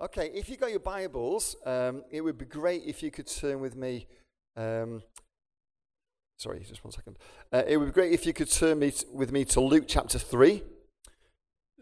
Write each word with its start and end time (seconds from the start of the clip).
Okay, 0.00 0.32
if 0.34 0.48
you 0.48 0.56
got 0.56 0.70
your 0.70 0.80
Bibles, 0.80 1.54
um, 1.64 2.02
it 2.10 2.20
would 2.20 2.36
be 2.36 2.44
great 2.44 2.82
if 2.84 3.00
you 3.00 3.12
could 3.12 3.28
turn 3.28 3.60
with 3.60 3.76
me. 3.76 4.08
Um, 4.56 5.04
sorry, 6.36 6.58
just 6.68 6.82
one 6.82 6.90
second. 6.90 7.16
Uh, 7.52 7.62
it 7.64 7.76
would 7.76 7.86
be 7.86 7.92
great 7.92 8.12
if 8.12 8.26
you 8.26 8.32
could 8.32 8.50
turn 8.50 8.80
me 8.80 8.90
t- 8.90 9.06
with 9.12 9.30
me 9.30 9.44
to 9.44 9.60
Luke 9.60 9.84
chapter 9.86 10.18
3. 10.18 10.64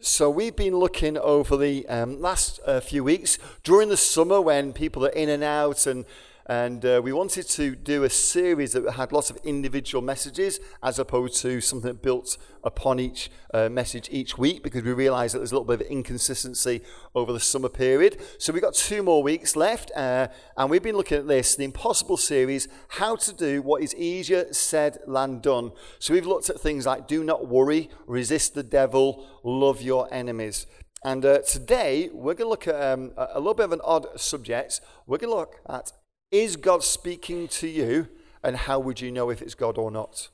So, 0.02 0.28
we've 0.28 0.54
been 0.54 0.76
looking 0.76 1.16
over 1.16 1.56
the 1.56 1.88
um, 1.88 2.20
last 2.20 2.60
uh, 2.66 2.80
few 2.80 3.02
weeks 3.02 3.38
during 3.64 3.88
the 3.88 3.96
summer 3.96 4.42
when 4.42 4.74
people 4.74 5.06
are 5.06 5.10
in 5.10 5.30
and 5.30 5.42
out 5.42 5.86
and 5.86 6.04
and 6.46 6.84
uh, 6.84 7.00
we 7.02 7.12
wanted 7.12 7.48
to 7.48 7.76
do 7.76 8.04
a 8.04 8.10
series 8.10 8.72
that 8.72 8.92
had 8.92 9.12
lots 9.12 9.30
of 9.30 9.36
individual 9.44 10.02
messages 10.02 10.58
as 10.82 10.98
opposed 10.98 11.40
to 11.42 11.60
something 11.60 11.92
that 11.92 12.02
built 12.02 12.36
upon 12.64 12.98
each 12.98 13.30
uh, 13.54 13.68
message 13.68 14.08
each 14.10 14.38
week 14.38 14.62
because 14.62 14.82
we 14.82 14.92
realized 14.92 15.34
that 15.34 15.38
there's 15.38 15.52
a 15.52 15.54
little 15.54 15.76
bit 15.76 15.80
of 15.80 15.86
inconsistency 15.86 16.82
over 17.14 17.32
the 17.32 17.40
summer 17.40 17.68
period. 17.68 18.20
So 18.38 18.52
we've 18.52 18.62
got 18.62 18.74
two 18.74 19.02
more 19.02 19.22
weeks 19.22 19.56
left, 19.56 19.90
uh, 19.96 20.28
and 20.56 20.70
we've 20.70 20.82
been 20.82 20.96
looking 20.96 21.18
at 21.18 21.28
this 21.28 21.54
the 21.54 21.64
impossible 21.64 22.16
series 22.16 22.68
how 22.88 23.16
to 23.16 23.32
do 23.32 23.62
what 23.62 23.82
is 23.82 23.94
easier 23.94 24.52
said 24.52 24.98
than 25.06 25.40
done. 25.40 25.72
So 25.98 26.14
we've 26.14 26.26
looked 26.26 26.50
at 26.50 26.60
things 26.60 26.86
like 26.86 27.06
do 27.06 27.22
not 27.22 27.46
worry, 27.48 27.90
resist 28.06 28.54
the 28.54 28.62
devil, 28.62 29.26
love 29.44 29.80
your 29.80 30.12
enemies. 30.12 30.66
And 31.04 31.24
uh, 31.24 31.38
today 31.40 32.10
we're 32.12 32.34
going 32.34 32.46
to 32.46 32.48
look 32.48 32.68
at 32.68 32.80
um, 32.80 33.12
a 33.16 33.38
little 33.38 33.54
bit 33.54 33.64
of 33.64 33.72
an 33.72 33.80
odd 33.82 34.20
subject. 34.20 34.80
We're 35.06 35.18
going 35.18 35.32
to 35.32 35.36
look 35.36 35.56
at 35.68 35.92
is 36.32 36.56
God 36.56 36.82
speaking 36.82 37.46
to 37.48 37.68
you? 37.68 38.08
And 38.42 38.56
how 38.56 38.80
would 38.80 39.00
you 39.00 39.12
know 39.12 39.30
if 39.30 39.40
it's 39.40 39.54
God 39.54 39.78
or 39.78 39.90
not? 39.92 40.30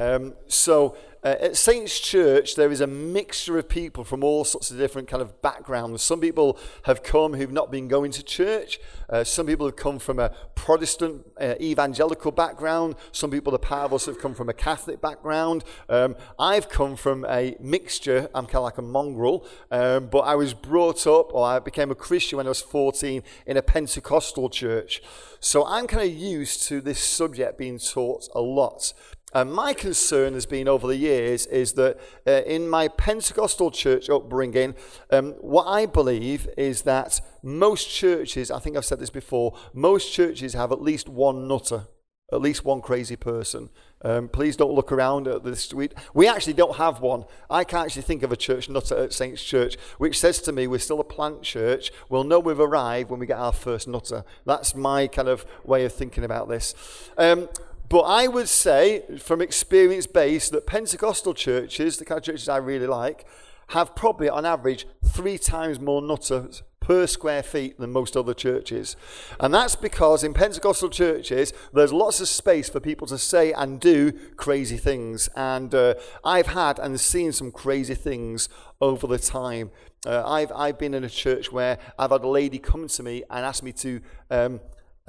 Um, 0.00 0.32
so 0.46 0.96
uh, 1.22 1.36
at 1.42 1.56
Saints 1.58 2.00
Church, 2.00 2.54
there 2.54 2.72
is 2.72 2.80
a 2.80 2.86
mixture 2.86 3.58
of 3.58 3.68
people 3.68 4.02
from 4.02 4.24
all 4.24 4.46
sorts 4.46 4.70
of 4.70 4.78
different 4.78 5.08
kind 5.08 5.20
of 5.20 5.42
backgrounds. 5.42 6.02
Some 6.02 6.22
people 6.22 6.58
have 6.84 7.02
come 7.02 7.34
who've 7.34 7.52
not 7.52 7.70
been 7.70 7.86
going 7.86 8.10
to 8.12 8.22
church. 8.22 8.80
Uh, 9.10 9.22
some 9.24 9.46
people 9.46 9.66
have 9.66 9.76
come 9.76 9.98
from 9.98 10.18
a 10.18 10.30
Protestant 10.54 11.26
uh, 11.38 11.56
evangelical 11.60 12.32
background. 12.32 12.94
Some 13.12 13.30
people, 13.30 13.52
the 13.52 13.58
part 13.58 13.84
of 13.84 13.92
us, 13.92 14.06
have 14.06 14.18
come 14.18 14.34
from 14.34 14.48
a 14.48 14.54
Catholic 14.54 15.02
background. 15.02 15.64
Um, 15.90 16.16
I've 16.38 16.70
come 16.70 16.96
from 16.96 17.26
a 17.28 17.54
mixture. 17.60 18.30
I'm 18.34 18.46
kind 18.46 18.56
of 18.56 18.62
like 18.62 18.78
a 18.78 18.82
mongrel. 18.82 19.46
Um, 19.70 20.06
but 20.06 20.20
I 20.20 20.34
was 20.34 20.54
brought 20.54 21.06
up, 21.06 21.34
or 21.34 21.44
I 21.46 21.58
became 21.58 21.90
a 21.90 21.94
Christian 21.94 22.38
when 22.38 22.46
I 22.46 22.50
was 22.50 22.62
14 22.62 23.22
in 23.44 23.58
a 23.58 23.62
Pentecostal 23.62 24.48
church. 24.48 25.02
So 25.38 25.66
I'm 25.66 25.86
kind 25.86 26.02
of 26.02 26.14
used 26.14 26.62
to 26.68 26.80
this 26.80 27.02
subject 27.02 27.58
being 27.58 27.78
taught 27.78 28.28
a 28.34 28.40
lot. 28.40 28.94
And 29.32 29.52
my 29.52 29.72
concern 29.72 30.34
has 30.34 30.46
been 30.46 30.68
over 30.68 30.86
the 30.86 30.96
years 30.96 31.46
is 31.46 31.74
that 31.74 31.98
uh, 32.26 32.42
in 32.46 32.68
my 32.68 32.88
Pentecostal 32.88 33.70
church 33.70 34.10
upbringing, 34.10 34.74
um, 35.10 35.32
what 35.40 35.64
I 35.64 35.86
believe 35.86 36.48
is 36.56 36.82
that 36.82 37.20
most 37.42 37.88
churches, 37.88 38.50
I 38.50 38.58
think 38.58 38.76
I've 38.76 38.84
said 38.84 38.98
this 38.98 39.10
before, 39.10 39.56
most 39.72 40.12
churches 40.12 40.54
have 40.54 40.72
at 40.72 40.82
least 40.82 41.08
one 41.08 41.46
nutter, 41.46 41.86
at 42.32 42.40
least 42.40 42.64
one 42.64 42.80
crazy 42.80 43.16
person. 43.16 43.70
Um, 44.02 44.28
please 44.28 44.56
don't 44.56 44.72
look 44.72 44.92
around 44.92 45.28
at 45.28 45.58
street. 45.58 45.94
We 46.14 46.26
actually 46.26 46.54
don't 46.54 46.76
have 46.76 47.00
one. 47.00 47.24
I 47.50 47.64
can't 47.64 47.86
actually 47.86 48.02
think 48.02 48.22
of 48.22 48.32
a 48.32 48.36
church 48.36 48.68
nutter 48.68 48.96
at 48.96 49.12
Saints 49.12 49.44
Church, 49.44 49.76
which 49.98 50.18
says 50.18 50.40
to 50.42 50.52
me, 50.52 50.66
we're 50.66 50.78
still 50.78 51.00
a 51.00 51.04
plant 51.04 51.42
church. 51.42 51.92
We'll 52.08 52.24
know 52.24 52.40
we've 52.40 52.58
arrived 52.58 53.10
when 53.10 53.20
we 53.20 53.26
get 53.26 53.38
our 53.38 53.52
first 53.52 53.86
nutter. 53.86 54.24
That's 54.46 54.74
my 54.74 55.06
kind 55.06 55.28
of 55.28 55.44
way 55.64 55.84
of 55.84 55.92
thinking 55.92 56.24
about 56.24 56.48
this. 56.48 56.74
Um, 57.18 57.48
but 57.90 58.02
I 58.02 58.28
would 58.28 58.48
say, 58.48 59.02
from 59.18 59.42
experience 59.42 60.06
based, 60.06 60.52
that 60.52 60.66
Pentecostal 60.66 61.34
churches, 61.34 61.98
the 61.98 62.04
kind 62.04 62.18
of 62.18 62.24
churches 62.24 62.48
I 62.48 62.58
really 62.58 62.86
like, 62.86 63.26
have 63.70 63.96
probably 63.96 64.28
on 64.28 64.46
average 64.46 64.86
three 65.04 65.36
times 65.36 65.80
more 65.80 66.00
nutters 66.00 66.62
per 66.78 67.06
square 67.08 67.42
feet 67.42 67.78
than 67.78 67.90
most 67.90 68.16
other 68.16 68.32
churches. 68.32 68.94
And 69.40 69.52
that's 69.52 69.74
because 69.74 70.22
in 70.22 70.34
Pentecostal 70.34 70.88
churches, 70.88 71.52
there's 71.72 71.92
lots 71.92 72.20
of 72.20 72.28
space 72.28 72.68
for 72.68 72.78
people 72.78 73.08
to 73.08 73.18
say 73.18 73.52
and 73.52 73.80
do 73.80 74.12
crazy 74.36 74.76
things. 74.76 75.28
And 75.36 75.74
uh, 75.74 75.94
I've 76.24 76.48
had 76.48 76.78
and 76.78 76.98
seen 76.98 77.32
some 77.32 77.50
crazy 77.50 77.96
things 77.96 78.48
over 78.80 79.08
the 79.08 79.18
time. 79.18 79.72
Uh, 80.06 80.24
I've, 80.24 80.52
I've 80.52 80.78
been 80.78 80.94
in 80.94 81.02
a 81.02 81.10
church 81.10 81.50
where 81.50 81.78
I've 81.98 82.10
had 82.10 82.22
a 82.22 82.28
lady 82.28 82.60
come 82.60 82.86
to 82.86 83.02
me 83.02 83.24
and 83.30 83.44
ask 83.44 83.64
me 83.64 83.72
to. 83.72 84.00
Um, 84.30 84.60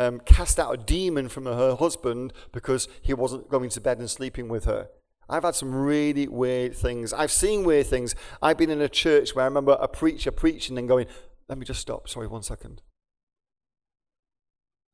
um, 0.08 0.20
cast 0.22 0.60
out 0.60 0.74
a 0.74 0.78
demon 0.78 1.30
from 1.30 1.46
her 1.46 1.76
husband 1.76 2.34
because 2.52 2.88
he 3.02 3.14
wasn't 3.14 3.50
going 3.50 3.70
to 3.70 3.82
bed 3.82 4.00
and 4.00 4.10
sleeping 4.10 4.48
with 4.48 4.66
her. 4.66 4.90
I've 5.30 5.44
had 5.44 5.56
some 5.56 5.74
really 5.74 6.28
weird 6.28 6.76
things. 6.76 7.14
I've 7.14 7.32
seen 7.32 7.64
weird 7.64 7.88
things. 7.88 8.16
I've 8.42 8.58
been 8.58 8.70
in 8.70 8.82
a 8.82 8.90
church 8.90 9.34
where 9.34 9.44
I 9.44 9.48
remember 9.48 9.78
a 9.80 9.88
preacher 9.88 10.32
preaching 10.32 10.78
and 10.78 10.88
going, 10.88 11.06
Let 11.48 11.58
me 11.58 11.66
just 11.66 11.80
stop. 11.80 12.10
Sorry, 12.10 12.28
one 12.28 12.44
second. 12.44 12.82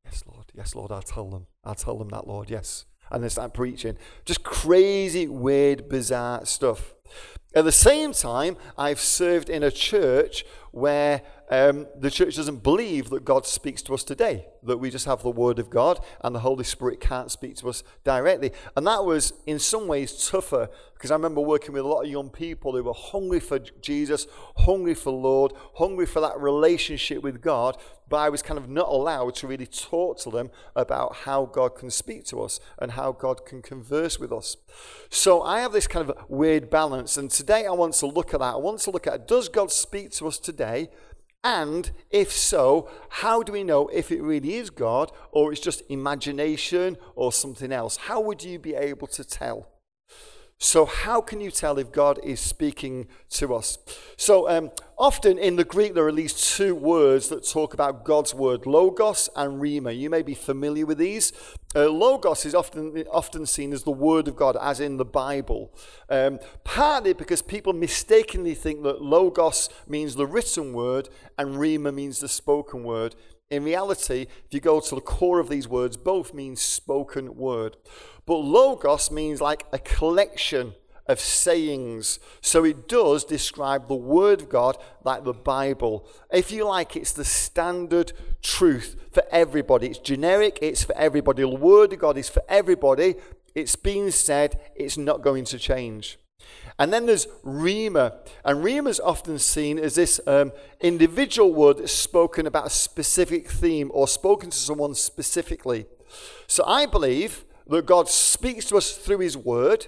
Yes, 0.06 0.24
Lord. 0.28 0.46
Yes, 0.54 0.76
Lord. 0.76 0.92
I'll 0.92 1.02
tell 1.02 1.30
them. 1.30 1.48
I'll 1.64 1.76
tell 1.76 1.98
them 1.98 2.10
that, 2.10 2.28
Lord. 2.28 2.50
Yes. 2.50 2.86
And 3.10 3.24
they 3.24 3.30
start 3.30 3.54
preaching. 3.54 3.98
Just 4.26 4.44
crazy, 4.44 5.28
weird, 5.28 5.90
bizarre 5.90 6.46
stuff. 6.46 6.94
At 7.56 7.64
the 7.64 7.72
same 7.72 8.14
time, 8.14 8.58
I've 8.78 9.00
served 9.00 9.50
in 9.50 9.64
a 9.64 9.72
church 9.72 10.46
where 10.72 11.22
um, 11.50 11.88
the 11.98 12.12
church 12.12 12.36
doesn't 12.36 12.62
believe 12.62 13.10
that 13.10 13.24
God 13.24 13.46
speaks 13.46 13.82
to 13.84 13.94
us 13.94 14.04
today, 14.04 14.48
that 14.64 14.78
we 14.78 14.90
just 14.90 15.06
have 15.06 15.24
the 15.24 15.30
Word 15.30 15.60
of 15.60 15.70
God 15.70 16.00
and 16.22 16.36
the 16.36 16.40
Holy 16.40 16.66
Spirit 16.66 17.00
can't 17.00 17.32
speak 17.32 17.56
to 17.58 17.70
us 17.70 17.84
directly. 18.04 18.52
And 18.76 18.86
that 18.86 19.06
was, 19.06 19.34
in 19.46 19.60
some 19.60 19.88
ways, 19.88 20.28
tougher 20.28 20.70
because 20.98 21.12
I 21.12 21.14
remember 21.14 21.42
working 21.42 21.74
with 21.74 21.84
a 21.84 21.88
lot 21.88 22.02
of 22.02 22.10
young 22.10 22.32
people 22.32 22.76
who 22.76 22.84
were 22.84 22.94
hungry 22.94 23.40
for 23.40 23.60
Jesus, 23.60 24.26
hungry 24.58 24.96
for 24.96 25.12
Lord, 25.12 25.54
hungry 25.76 26.08
for 26.08 26.20
that 26.22 26.40
relationship 26.40 27.22
with 27.22 27.40
God, 27.40 27.78
but 28.10 28.18
I 28.18 28.30
was 28.30 28.42
kind 28.42 28.58
of 28.58 28.68
not 28.68 28.88
allowed 28.88 29.36
to 29.36 29.48
really 29.48 29.68
talk 29.68 30.18
to 30.22 30.32
them 30.32 30.50
about 30.76 31.18
how 31.18 31.46
God 31.46 31.76
can 31.76 31.92
speak 31.92 32.26
to 32.26 32.42
us 32.42 32.60
and 32.80 32.94
how 32.94 33.12
God 33.12 33.46
can 33.46 33.62
converse 33.62 34.18
with 34.18 34.32
us. 34.32 34.58
So 35.12 35.44
I 35.44 35.60
have 35.60 35.72
this 35.72 35.86
kind 35.86 36.10
of 36.10 36.18
weird 36.30 36.72
balance, 36.72 37.16
and 37.16 37.30
today 37.30 37.68
I 37.68 37.72
want 37.72 37.94
to 37.96 38.08
look 38.08 38.34
at 38.34 38.40
that. 38.40 38.56
I 38.56 38.58
want 38.58 38.80
to 38.80 38.92
look 38.92 39.06
at 39.06 39.28
does 39.28 39.50
God 39.50 39.72
speak 39.72 40.10
to 40.14 40.28
us 40.28 40.40
today? 40.40 40.90
And 41.44 41.92
if 42.10 42.32
so, 42.32 42.90
how 43.10 43.44
do 43.44 43.54
we 43.54 43.64
know 43.64 43.88
if 43.88 44.12
it 44.12 44.22
really 44.22 44.56
is 44.56 44.70
God 44.70 45.12
or 45.32 45.52
it's 45.52 45.62
just 45.62 45.84
imagination 45.90 46.98
or 47.16 47.32
something 47.32 47.72
else? 47.72 47.98
How 47.98 48.20
would 48.22 48.44
you 48.44 48.60
be 48.60 48.76
able 48.76 49.08
to 49.08 49.24
tell? 49.24 49.68
So, 50.60 50.86
how 50.86 51.22
can 51.22 51.40
you 51.40 51.52
tell 51.52 51.78
if 51.78 51.92
God 51.92 52.20
is 52.24 52.40
speaking 52.40 53.08
to 53.30 53.54
us? 53.54 53.78
So, 54.16 54.50
um, 54.50 54.72
often 54.98 55.38
in 55.38 55.56
the 55.56 55.64
Greek, 55.64 55.94
there 55.94 56.06
are 56.06 56.10
at 56.10 56.16
least 56.16 56.58
two 56.58 56.74
words 56.74 57.30
that 57.30 57.48
talk 57.48 57.76
about 57.76 58.04
God's 58.04 58.34
word 58.34 58.66
logos 58.66 59.30
and 59.36 59.62
rhema. 59.62 59.96
You 59.96 60.10
may 60.10 60.24
be 60.24 60.34
familiar 60.34 60.88
with 60.88 60.98
these. 60.98 61.32
Uh, 61.76 61.88
logos 61.90 62.44
is 62.44 62.56
often, 62.56 63.04
often 63.12 63.46
seen 63.46 63.72
as 63.72 63.84
the 63.84 63.92
word 63.92 64.28
of 64.28 64.36
God, 64.36 64.58
as 64.60 64.80
in 64.80 64.98
the 64.98 65.06
Bible. 65.06 65.72
Um, 66.10 66.40
partly 66.64 67.14
because 67.14 67.44
people 67.44 67.74
mistakenly 67.74 68.56
think 68.56 68.82
that 68.82 69.00
logos 69.00 69.70
means 69.88 70.16
the 70.16 70.26
written 70.26 70.74
word 70.74 71.08
and 71.38 71.58
rhema 71.58 71.94
means 71.94 72.20
the 72.20 72.28
spoken 72.28 72.84
word. 72.84 73.14
In 73.50 73.64
reality, 73.64 74.28
if 74.46 74.54
you 74.54 74.60
go 74.60 74.80
to 74.80 74.96
the 74.96 75.02
core 75.02 75.40
of 75.40 75.50
these 75.50 75.68
words, 75.68 75.96
both 75.96 76.34
mean 76.34 76.56
spoken 76.56 77.36
word. 77.36 77.78
But 78.26 78.38
logos 78.38 79.10
means 79.10 79.40
like 79.40 79.66
a 79.72 79.80
collection 79.80 80.74
of 81.08 81.20
sayings. 81.20 82.20
So 82.42 82.66
it 82.66 82.88
does 82.90 83.24
describe 83.24 83.88
the 83.88 83.96
Word 83.96 84.42
of 84.42 84.50
God 84.50 84.78
like 85.04 85.24
the 85.24 85.34
Bible. 85.34 86.06
If 86.32 86.52
you 86.52 86.66
like, 86.66 86.96
it's 86.96 87.14
the 87.14 87.26
standard 87.26 88.12
truth 88.42 88.98
for 89.12 89.24
everybody. 89.32 89.88
It's 89.88 90.00
generic, 90.00 90.60
it's 90.62 90.84
for 90.84 90.96
everybody. 90.98 91.44
The 91.44 91.50
Word 91.50 91.94
of 91.94 92.00
God 92.00 92.18
is 92.18 92.30
for 92.30 92.44
everybody. 92.50 93.16
It's 93.56 93.78
been 93.78 94.12
said, 94.12 94.60
it's 94.76 94.98
not 94.98 95.22
going 95.22 95.46
to 95.46 95.58
change. 95.58 96.20
And 96.80 96.94
then 96.94 97.06
there's 97.06 97.26
Rhema. 97.44 98.18
And 98.46 98.64
Rhema 98.64 98.90
is 98.90 99.00
often 99.00 99.40
seen 99.40 99.80
as 99.80 99.96
this 99.96 100.20
um, 100.28 100.52
individual 100.80 101.54
word 101.54 101.80
that's 101.80 101.92
spoken 101.92 102.46
about 102.46 102.68
a 102.68 102.72
specific 102.72 103.50
theme 103.50 103.90
or 103.94 104.08
spoken 104.08 104.52
to 104.52 104.58
someone 104.58 104.94
specifically. 104.94 105.88
So 106.46 106.64
I 106.66 106.86
believe 106.86 107.46
that 107.68 107.86
God 107.86 108.10
speaks 108.10 108.66
to 108.66 108.78
us 108.78 108.96
through 108.96 109.20
His 109.20 109.36
Word. 109.36 109.88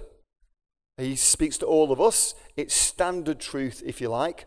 He 0.98 1.16
speaks 1.16 1.56
to 1.58 1.66
all 1.66 1.92
of 1.92 2.00
us. 2.00 2.34
It's 2.56 2.74
standard 2.74 3.40
truth, 3.40 3.82
if 3.86 4.00
you 4.00 4.08
like. 4.08 4.46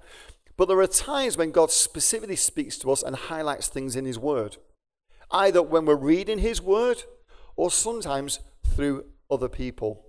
But 0.56 0.68
there 0.68 0.80
are 0.80 0.88
times 0.88 1.36
when 1.38 1.52
God 1.52 1.72
specifically 1.72 2.36
speaks 2.36 2.78
to 2.80 2.92
us 2.92 3.02
and 3.02 3.16
highlights 3.16 3.68
things 3.68 3.96
in 3.96 4.06
His 4.06 4.20
Word, 4.20 4.58
either 5.32 5.64
when 5.64 5.86
we're 5.86 5.96
reading 5.96 6.40
His 6.40 6.62
Word 6.62 7.04
or 7.56 7.72
sometimes 7.72 8.40
through 8.66 9.06
other 9.32 9.50
people. 9.50 10.06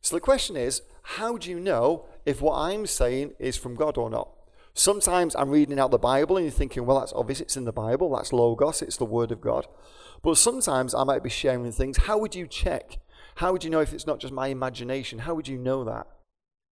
So 0.00 0.16
the 0.16 0.20
question 0.20 0.56
is 0.56 0.82
how 1.16 1.36
do 1.36 1.50
you 1.50 1.58
know 1.58 2.06
if 2.24 2.40
what 2.40 2.56
I'm 2.56 2.86
saying 2.86 3.32
is 3.40 3.56
from 3.56 3.74
God 3.74 3.98
or 3.98 4.08
not? 4.08 4.30
Sometimes 4.74 5.34
I'm 5.34 5.50
reading 5.50 5.80
out 5.80 5.90
the 5.90 5.98
Bible 5.98 6.36
and 6.36 6.46
you're 6.46 6.52
thinking, 6.52 6.86
well, 6.86 7.00
that's 7.00 7.12
obvious, 7.14 7.40
it's 7.40 7.56
in 7.56 7.64
the 7.64 7.72
Bible, 7.72 8.14
that's 8.14 8.32
Logos, 8.32 8.80
it's 8.80 8.96
the 8.96 9.04
Word 9.04 9.32
of 9.32 9.40
God. 9.40 9.66
But 10.22 10.38
sometimes 10.38 10.94
I 10.94 11.02
might 11.02 11.24
be 11.24 11.28
sharing 11.28 11.70
things. 11.72 11.96
How 11.98 12.16
would 12.18 12.36
you 12.36 12.46
check? 12.46 13.00
How 13.36 13.50
would 13.50 13.64
you 13.64 13.70
know 13.70 13.80
if 13.80 13.92
it's 13.92 14.06
not 14.06 14.20
just 14.20 14.32
my 14.32 14.48
imagination? 14.48 15.20
How 15.20 15.34
would 15.34 15.48
you 15.48 15.58
know 15.58 15.82
that? 15.82 16.06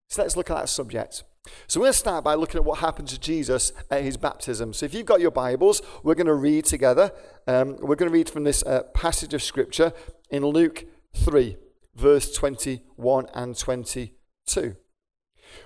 So 0.08 0.22
let's 0.22 0.36
look 0.36 0.50
at 0.50 0.56
that 0.56 0.68
subject. 0.68 1.24
So 1.66 1.80
we're 1.80 1.86
going 1.86 1.92
to 1.94 1.98
start 1.98 2.22
by 2.22 2.34
looking 2.34 2.58
at 2.58 2.64
what 2.64 2.78
happened 2.78 3.08
to 3.08 3.18
Jesus 3.18 3.72
at 3.90 4.04
his 4.04 4.16
baptism. 4.16 4.72
So 4.72 4.86
if 4.86 4.94
you've 4.94 5.04
got 5.04 5.20
your 5.20 5.32
Bibles, 5.32 5.82
we're 6.04 6.14
going 6.14 6.28
to 6.28 6.34
read 6.34 6.64
together. 6.64 7.10
Um, 7.48 7.76
we're 7.80 7.96
going 7.96 8.10
to 8.10 8.16
read 8.16 8.30
from 8.30 8.44
this 8.44 8.62
uh, 8.62 8.84
passage 8.94 9.34
of 9.34 9.42
Scripture 9.42 9.92
in 10.30 10.46
Luke 10.46 10.84
3, 11.16 11.56
verse 11.96 12.32
21 12.32 13.26
and 13.34 13.58
22. 13.58 14.10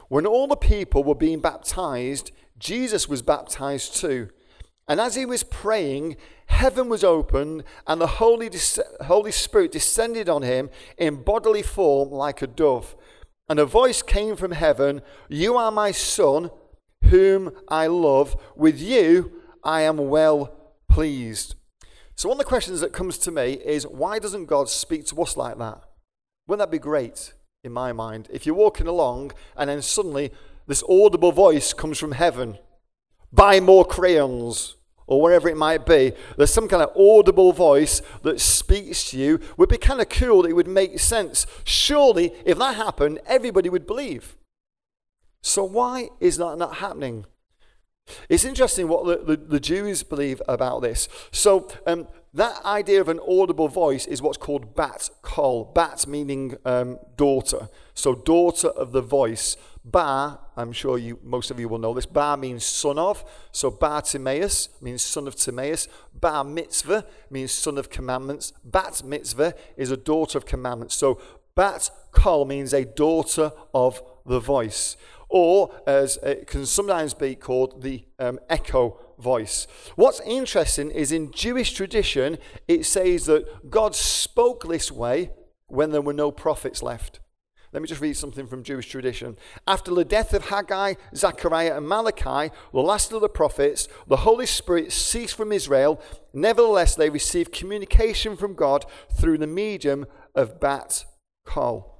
When 0.08 0.26
all 0.26 0.46
the 0.46 0.56
people 0.56 1.04
were 1.04 1.14
being 1.14 1.40
baptized, 1.40 2.30
Jesus 2.58 3.08
was 3.08 3.22
baptized 3.22 3.96
too. 3.96 4.28
And 4.88 5.00
as 5.00 5.14
he 5.14 5.24
was 5.24 5.42
praying, 5.42 6.16
heaven 6.46 6.88
was 6.88 7.04
opened, 7.04 7.64
and 7.86 8.00
the 8.00 8.06
Holy, 8.06 8.50
Holy 9.06 9.32
Spirit 9.32 9.72
descended 9.72 10.28
on 10.28 10.42
him 10.42 10.70
in 10.98 11.22
bodily 11.22 11.62
form 11.62 12.10
like 12.10 12.42
a 12.42 12.46
dove. 12.46 12.96
And 13.48 13.58
a 13.58 13.66
voice 13.66 14.02
came 14.02 14.36
from 14.36 14.52
heaven 14.52 15.02
You 15.28 15.56
are 15.56 15.70
my 15.70 15.92
Son, 15.92 16.50
whom 17.04 17.52
I 17.68 17.86
love. 17.86 18.36
With 18.56 18.80
you 18.80 19.32
I 19.64 19.82
am 19.82 20.08
well 20.08 20.74
pleased. 20.88 21.54
So, 22.14 22.28
one 22.28 22.36
of 22.36 22.44
the 22.44 22.48
questions 22.48 22.80
that 22.80 22.92
comes 22.92 23.18
to 23.18 23.30
me 23.30 23.54
is 23.64 23.86
why 23.86 24.18
doesn't 24.18 24.46
God 24.46 24.68
speak 24.68 25.06
to 25.06 25.22
us 25.22 25.36
like 25.36 25.58
that? 25.58 25.82
Wouldn't 26.46 26.60
that 26.60 26.72
be 26.72 26.78
great 26.78 27.32
in 27.64 27.72
my 27.72 27.92
mind? 27.92 28.28
If 28.32 28.44
you're 28.44 28.54
walking 28.54 28.86
along 28.86 29.32
and 29.56 29.70
then 29.70 29.82
suddenly 29.82 30.32
this 30.66 30.82
audible 30.88 31.32
voice 31.32 31.72
comes 31.72 31.98
from 31.98 32.12
heaven 32.12 32.58
buy 33.32 33.60
more 33.60 33.84
crayons 33.84 34.76
or 35.06 35.20
whatever 35.20 35.48
it 35.48 35.56
might 35.56 35.86
be, 35.86 36.12
there's 36.36 36.52
some 36.52 36.68
kind 36.68 36.82
of 36.82 36.94
audible 36.96 37.52
voice 37.52 38.02
that 38.22 38.40
speaks 38.40 39.10
to 39.10 39.18
you, 39.18 39.40
would 39.56 39.68
be 39.68 39.78
kind 39.78 40.00
of 40.00 40.08
cool, 40.08 40.44
it 40.44 40.52
would 40.52 40.68
make 40.68 40.98
sense. 40.98 41.46
Surely, 41.64 42.32
if 42.44 42.58
that 42.58 42.76
happened, 42.76 43.20
everybody 43.26 43.68
would 43.68 43.86
believe. 43.86 44.36
So, 45.42 45.64
why 45.64 46.10
is 46.20 46.36
that 46.36 46.56
not 46.58 46.76
happening? 46.76 47.24
It's 48.28 48.44
interesting 48.44 48.86
what 48.86 49.06
the, 49.06 49.36
the, 49.36 49.42
the 49.44 49.60
Jews 49.60 50.02
believe 50.02 50.42
about 50.46 50.82
this. 50.82 51.08
So, 51.30 51.68
um, 51.86 52.06
that 52.34 52.64
idea 52.64 53.00
of 53.00 53.08
an 53.08 53.20
audible 53.28 53.68
voice 53.68 54.06
is 54.06 54.22
what's 54.22 54.38
called 54.38 54.74
bat 54.74 55.10
kol. 55.20 55.64
Bat 55.74 56.06
meaning 56.06 56.56
um, 56.64 56.98
daughter. 57.16 57.68
So, 57.94 58.14
daughter 58.14 58.68
of 58.68 58.92
the 58.92 59.02
voice. 59.02 59.56
Bar, 59.84 60.38
I'm 60.56 60.70
sure 60.70 60.96
you 60.96 61.18
most 61.24 61.50
of 61.50 61.58
you 61.58 61.68
will 61.68 61.78
know 61.78 61.92
this. 61.92 62.06
Bar 62.06 62.36
means 62.36 62.64
son 62.64 63.00
of. 63.00 63.24
So 63.50 63.68
Bar 63.68 64.02
Timaeus 64.02 64.68
means 64.80 65.02
son 65.02 65.26
of 65.26 65.34
Timaeus. 65.34 65.88
Bar 66.14 66.44
mitzvah 66.44 67.04
means 67.30 67.50
son 67.50 67.78
of 67.78 67.90
commandments. 67.90 68.52
Bat 68.64 69.02
mitzvah 69.04 69.54
is 69.76 69.90
a 69.90 69.96
daughter 69.96 70.38
of 70.38 70.46
commandments. 70.46 70.94
So 70.94 71.20
Bat 71.56 71.90
kol 72.12 72.44
means 72.44 72.72
a 72.72 72.84
daughter 72.84 73.50
of 73.74 74.00
the 74.24 74.38
voice. 74.38 74.96
Or 75.28 75.74
as 75.84 76.16
it 76.18 76.46
can 76.46 76.64
sometimes 76.64 77.12
be 77.12 77.34
called 77.34 77.82
the 77.82 78.04
um, 78.20 78.38
echo 78.48 79.00
voice. 79.18 79.66
What's 79.96 80.20
interesting 80.20 80.90
is 80.90 81.12
in 81.12 81.32
Jewish 81.32 81.72
tradition, 81.72 82.38
it 82.68 82.84
says 82.84 83.26
that 83.26 83.70
God 83.70 83.94
spoke 83.94 84.68
this 84.68 84.90
way 84.90 85.30
when 85.66 85.90
there 85.90 86.02
were 86.02 86.12
no 86.12 86.30
prophets 86.30 86.82
left. 86.82 87.20
Let 87.72 87.80
me 87.80 87.88
just 87.88 88.02
read 88.02 88.18
something 88.18 88.46
from 88.46 88.62
Jewish 88.62 88.88
tradition. 88.88 89.38
After 89.66 89.94
the 89.94 90.04
death 90.04 90.34
of 90.34 90.48
Haggai, 90.48 90.94
Zechariah, 91.16 91.78
and 91.78 91.88
Malachi, 91.88 92.54
the 92.72 92.80
last 92.80 93.12
of 93.12 93.22
the 93.22 93.30
prophets, 93.30 93.88
the 94.06 94.18
Holy 94.18 94.44
Spirit 94.44 94.92
ceased 94.92 95.34
from 95.34 95.52
Israel. 95.52 96.02
Nevertheless, 96.34 96.94
they 96.94 97.08
received 97.08 97.50
communication 97.50 98.36
from 98.36 98.54
God 98.54 98.84
through 99.16 99.38
the 99.38 99.46
medium 99.46 100.04
of 100.34 100.60
Bat 100.60 101.06
Kol. 101.46 101.91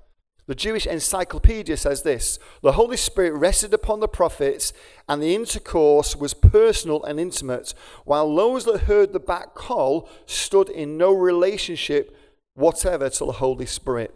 The 0.46 0.54
Jewish 0.56 0.86
Encyclopedia 0.86 1.76
says 1.76 2.02
this 2.02 2.38
The 2.62 2.72
Holy 2.72 2.96
Spirit 2.96 3.32
rested 3.32 3.72
upon 3.72 4.00
the 4.00 4.08
prophets, 4.08 4.72
and 5.08 5.22
the 5.22 5.34
intercourse 5.34 6.16
was 6.16 6.34
personal 6.34 7.02
and 7.04 7.20
intimate, 7.20 7.74
while 8.04 8.34
those 8.34 8.64
that 8.64 8.82
heard 8.82 9.12
the 9.12 9.20
bat 9.20 9.54
kol 9.54 10.08
stood 10.26 10.68
in 10.68 10.98
no 10.98 11.12
relationship 11.12 12.16
whatever 12.54 13.08
to 13.08 13.24
the 13.24 13.32
Holy 13.32 13.66
Spirit. 13.66 14.14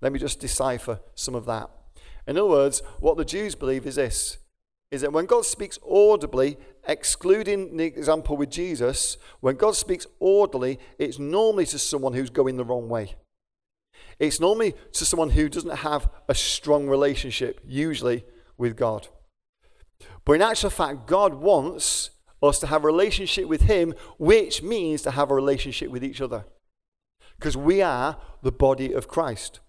Let 0.00 0.12
me 0.12 0.18
just 0.18 0.40
decipher 0.40 1.00
some 1.14 1.34
of 1.34 1.46
that. 1.46 1.70
In 2.26 2.36
other 2.36 2.48
words, 2.48 2.82
what 2.98 3.16
the 3.16 3.24
Jews 3.24 3.54
believe 3.54 3.86
is 3.86 3.94
this 3.94 4.38
is 4.90 5.02
that 5.02 5.12
when 5.12 5.26
God 5.26 5.44
speaks 5.44 5.78
audibly, 5.88 6.56
excluding 6.86 7.76
the 7.76 7.84
example 7.84 8.36
with 8.36 8.50
Jesus, 8.50 9.18
when 9.38 9.54
God 9.54 9.76
speaks 9.76 10.04
audibly, 10.20 10.80
it's 10.98 11.18
normally 11.18 11.66
to 11.66 11.78
someone 11.78 12.12
who's 12.12 12.30
going 12.30 12.56
the 12.56 12.64
wrong 12.64 12.88
way. 12.88 13.14
It's 14.20 14.38
normally 14.38 14.74
to 14.92 15.04
someone 15.04 15.30
who 15.30 15.48
doesn't 15.48 15.78
have 15.78 16.08
a 16.28 16.34
strong 16.34 16.86
relationship, 16.86 17.60
usually 17.66 18.24
with 18.56 18.76
God. 18.76 19.08
But 20.24 20.34
in 20.34 20.42
actual 20.42 20.70
fact, 20.70 21.06
God 21.06 21.34
wants 21.34 22.10
us 22.42 22.58
to 22.60 22.66
have 22.66 22.84
a 22.84 22.86
relationship 22.86 23.46
with 23.46 23.62
Him, 23.62 23.94
which 24.18 24.62
means 24.62 25.02
to 25.02 25.10
have 25.12 25.30
a 25.30 25.34
relationship 25.34 25.90
with 25.90 26.04
each 26.04 26.20
other. 26.20 26.44
Because 27.38 27.56
we 27.56 27.80
are 27.80 28.18
the 28.42 28.52
body 28.52 28.92
of 28.92 29.08
Christ. 29.08 29.60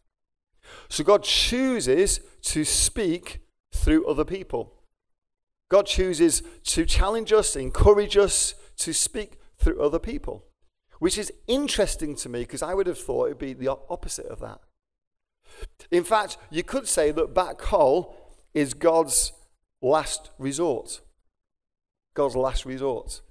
So 0.90 1.04
God 1.04 1.24
chooses 1.24 2.20
to 2.44 2.66
speak 2.66 3.40
through 3.74 4.06
other 4.06 4.26
people. 4.26 4.74
God 5.70 5.86
chooses 5.86 6.44
to 6.66 6.86
challenge 6.86 7.32
us, 7.32 7.56
encourage 7.56 8.18
us 8.18 8.56
to 8.78 8.94
speak 8.94 9.40
through 9.58 9.82
other 9.82 10.00
people, 10.00 10.46
which 11.02 11.18
is 11.18 11.34
interesting 11.48 12.16
to 12.16 12.30
me 12.30 12.42
because 12.42 12.62
I 12.62 12.76
would 12.76 12.86
have 12.86 13.00
thought 13.00 13.26
it 13.26 13.30
would 13.30 13.40
be 13.40 13.54
the 13.54 13.76
opposite 13.90 14.28
of 14.28 14.40
that. 14.42 14.60
In 15.90 16.04
fact, 16.04 16.38
you 16.52 16.62
could 16.62 16.88
say 16.88 17.10
that 17.10 17.34
bat 17.34 17.58
Kol 17.58 18.16
is 18.54 18.76
God's 18.76 19.32
last 19.82 20.30
resort. 20.38 21.02
God's 22.14 22.36
last 22.36 22.68
resort. 22.68 23.22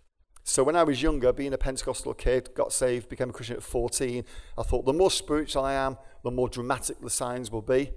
So 0.42 0.64
when 0.64 0.74
I 0.74 0.82
was 0.82 1.00
younger, 1.00 1.32
being 1.32 1.52
a 1.52 1.58
Pentecostal 1.58 2.12
kid, 2.14 2.50
got 2.56 2.72
saved, 2.72 3.08
became 3.08 3.30
a 3.30 3.32
Christian 3.32 3.58
at 3.58 3.62
14, 3.62 4.24
I 4.58 4.62
thought 4.64 4.84
the 4.84 4.92
more 4.92 5.12
spiritual 5.12 5.64
I 5.64 5.74
am, 5.74 5.96
the 6.24 6.32
more 6.32 6.48
dramatic 6.48 7.00
the 7.00 7.08
signs 7.08 7.52
will 7.52 7.62
be. 7.62 7.92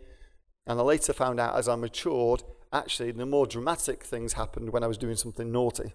And 0.68 0.80
I 0.80 0.84
later 0.84 1.14
found 1.14 1.40
out 1.40 1.58
as 1.58 1.68
I 1.68 1.74
matured, 1.78 2.44
actually, 2.72 3.10
the 3.10 3.26
more 3.26 3.48
dramatic 3.48 4.04
things 4.04 4.34
happened 4.34 4.70
when 4.70 4.84
I 4.84 4.88
was 4.88 5.00
doing 5.00 5.16
something 5.16 5.52
naughty. 5.52 5.94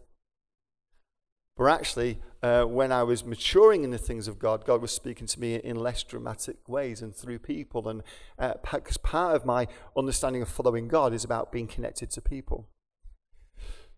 But 1.59 1.65
actually, 1.65 2.21
uh, 2.41 2.65
when 2.65 2.93
I 2.93 3.03
was 3.03 3.25
maturing 3.25 3.83
in 3.83 3.91
the 3.91 3.99
things 3.99 4.29
of 4.29 4.39
God, 4.39 4.65
God 4.65 4.81
was 4.81 4.93
speaking 4.93 5.27
to 5.27 5.41
me 5.41 5.57
in 5.57 5.77
less 5.77 6.05
dramatic 6.05 6.57
ways 6.69 7.03
and 7.03 7.15
through 7.15 7.41
people. 7.41 7.89
And 7.89 8.03
uh, 8.39 8.55
because 8.63 8.97
part 8.97 9.35
of 9.35 9.45
my 9.45 9.67
understanding 9.97 10.41
of 10.41 10.49
following 10.49 10.87
God 10.87 11.13
is 11.13 11.25
about 11.25 11.51
being 11.51 11.67
connected 11.67 12.13
to 12.13 12.21
people. 12.21 12.69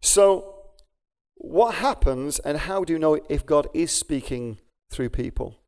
So, 0.01 0.57
what 1.35 1.77
happens 1.77 2.39
and 2.39 2.57
how 2.59 2.83
do 2.83 2.95
you 2.95 2.99
know 2.99 3.21
if 3.29 3.45
God 3.45 3.69
is 3.75 3.93
speaking 3.93 4.59
through 4.91 5.11
people? 5.11 5.59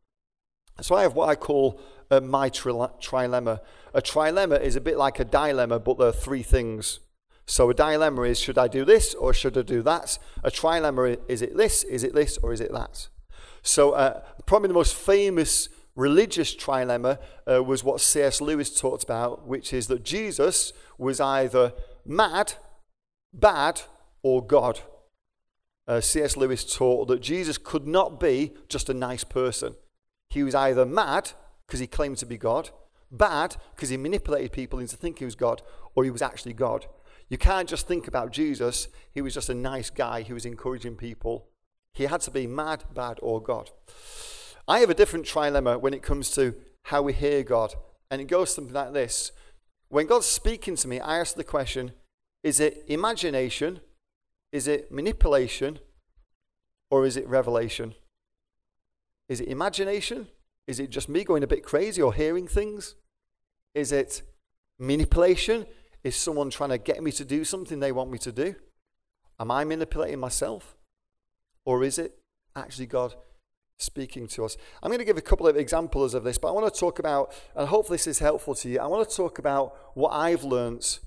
So 0.80 0.94
I 0.94 1.02
have 1.02 1.14
what 1.14 1.28
I 1.28 1.34
call 1.34 1.78
a 2.10 2.20
my 2.20 2.48
trilemma. 2.48 3.60
A 3.92 4.02
trilemma 4.02 4.60
is 4.60 4.76
a 4.76 4.80
bit 4.80 4.96
like 4.96 5.20
a 5.20 5.24
dilemma, 5.24 5.78
but 5.78 5.98
there 5.98 6.08
are 6.08 6.12
three 6.12 6.42
things. 6.42 7.00
So 7.46 7.68
a 7.70 7.74
dilemma 7.74 8.22
is 8.22 8.38
should 8.38 8.58
I 8.58 8.68
do 8.68 8.84
this 8.84 9.14
or 9.14 9.34
should 9.34 9.58
I 9.58 9.62
do 9.62 9.82
that? 9.82 10.18
A 10.42 10.50
trilemma 10.50 11.18
is 11.28 11.42
it 11.42 11.56
this, 11.56 11.82
is 11.84 12.04
it 12.04 12.14
this, 12.14 12.38
or 12.38 12.52
is 12.52 12.60
it 12.60 12.72
that? 12.72 13.08
So 13.62 13.92
uh, 13.92 14.22
probably 14.46 14.68
the 14.68 14.74
most 14.74 14.94
famous 14.94 15.68
religious 15.94 16.54
trilemma 16.54 17.18
uh, 17.50 17.62
was 17.62 17.84
what 17.84 18.00
C.S. 18.00 18.40
Lewis 18.40 18.78
talked 18.78 19.04
about, 19.04 19.46
which 19.46 19.72
is 19.72 19.88
that 19.88 20.04
Jesus 20.04 20.72
was 20.98 21.20
either 21.20 21.72
mad, 22.04 22.54
bad, 23.34 23.82
or 24.22 24.44
God 24.44 24.80
uh, 25.86 26.00
C.S. 26.00 26.36
Lewis 26.36 26.64
taught 26.64 27.08
that 27.08 27.20
Jesus 27.20 27.58
could 27.58 27.86
not 27.86 28.20
be 28.20 28.52
just 28.68 28.88
a 28.88 28.94
nice 28.94 29.24
person. 29.24 29.74
He 30.30 30.42
was 30.42 30.54
either 30.54 30.86
mad 30.86 31.32
because 31.66 31.80
he 31.80 31.86
claimed 31.86 32.18
to 32.18 32.26
be 32.26 32.38
God, 32.38 32.70
bad 33.10 33.56
because 33.74 33.88
he 33.88 33.96
manipulated 33.96 34.52
people 34.52 34.78
into 34.78 34.96
thinking 34.96 35.20
he 35.20 35.24
was 35.24 35.34
God, 35.34 35.62
or 35.94 36.04
he 36.04 36.10
was 36.10 36.22
actually 36.22 36.52
God. 36.52 36.86
You 37.32 37.38
can't 37.38 37.66
just 37.66 37.88
think 37.88 38.06
about 38.06 38.30
Jesus, 38.30 38.88
he 39.10 39.22
was 39.22 39.32
just 39.32 39.48
a 39.48 39.54
nice 39.54 39.88
guy 39.88 40.22
who 40.22 40.34
was 40.34 40.44
encouraging 40.44 40.96
people. 40.96 41.46
He 41.94 42.04
had 42.04 42.20
to 42.20 42.30
be 42.30 42.46
mad, 42.46 42.84
bad, 42.92 43.18
or 43.22 43.40
God. 43.40 43.70
I 44.68 44.80
have 44.80 44.90
a 44.90 44.94
different 44.94 45.24
trilemma 45.24 45.80
when 45.80 45.94
it 45.94 46.02
comes 46.02 46.30
to 46.32 46.54
how 46.82 47.00
we 47.00 47.14
hear 47.14 47.42
God, 47.42 47.72
and 48.10 48.20
it 48.20 48.26
goes 48.26 48.54
something 48.54 48.74
like 48.74 48.92
this. 48.92 49.32
When 49.88 50.08
God's 50.08 50.26
speaking 50.26 50.76
to 50.76 50.86
me, 50.86 51.00
I 51.00 51.20
ask 51.20 51.34
the 51.34 51.42
question 51.42 51.92
is 52.42 52.60
it 52.60 52.84
imagination 52.86 53.80
is 54.52 54.68
it 54.68 54.92
manipulation 54.92 55.78
or 56.90 57.06
is 57.06 57.16
it 57.16 57.26
revelation? 57.26 57.94
Is 59.30 59.40
it 59.40 59.48
imagination? 59.48 60.26
Is 60.66 60.78
it 60.78 60.90
just 60.90 61.08
me 61.08 61.24
going 61.24 61.42
a 61.42 61.46
bit 61.46 61.64
crazy 61.64 62.02
or 62.02 62.12
hearing 62.12 62.46
things? 62.46 62.94
Is 63.74 63.90
it 63.90 64.20
manipulation? 64.78 65.64
Is 66.04 66.16
someone 66.16 66.50
trying 66.50 66.70
to 66.70 66.78
get 66.78 67.02
me 67.02 67.12
to 67.12 67.24
do 67.24 67.44
something 67.44 67.80
they 67.80 67.92
want 67.92 68.10
me 68.10 68.18
to 68.18 68.32
do? 68.32 68.54
Am 69.38 69.50
I 69.50 69.64
manipulating 69.64 70.20
myself? 70.20 70.76
Or 71.64 71.84
is 71.84 71.98
it 71.98 72.18
actually 72.56 72.86
God 72.86 73.14
speaking 73.82 74.26
to 74.28 74.44
us. 74.44 74.56
I'm 74.82 74.88
going 74.88 75.00
to 75.00 75.04
give 75.04 75.18
a 75.18 75.22
couple 75.22 75.46
of 75.46 75.56
examples 75.56 76.14
of 76.14 76.24
this, 76.24 76.38
but 76.38 76.48
I 76.48 76.52
want 76.52 76.72
to 76.72 76.80
talk 76.80 76.98
about, 76.98 77.34
and 77.56 77.68
hopefully 77.68 77.96
this 77.96 78.06
is 78.06 78.18
helpful 78.20 78.54
to 78.56 78.68
you, 78.68 78.80
I 78.80 78.86
want 78.86 79.08
to 79.08 79.16
talk 79.16 79.38
about 79.38 79.76
what 79.94 80.10
I've 80.10 80.44
learnt 80.44 81.00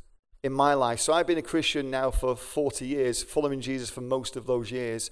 in 0.44 0.52
my 0.52 0.74
life. 0.74 1.00
So 1.00 1.14
I've 1.14 1.28
been 1.28 1.38
a 1.38 1.44
Christian 1.44 1.90
now 1.90 2.12
for 2.12 2.36
40 2.36 2.86
years, 2.86 3.24
following 3.24 3.62
Jesus 3.62 3.90
for 3.90 4.02
most 4.02 4.36
of 4.36 4.46
those 4.46 4.72
years. 4.72 5.10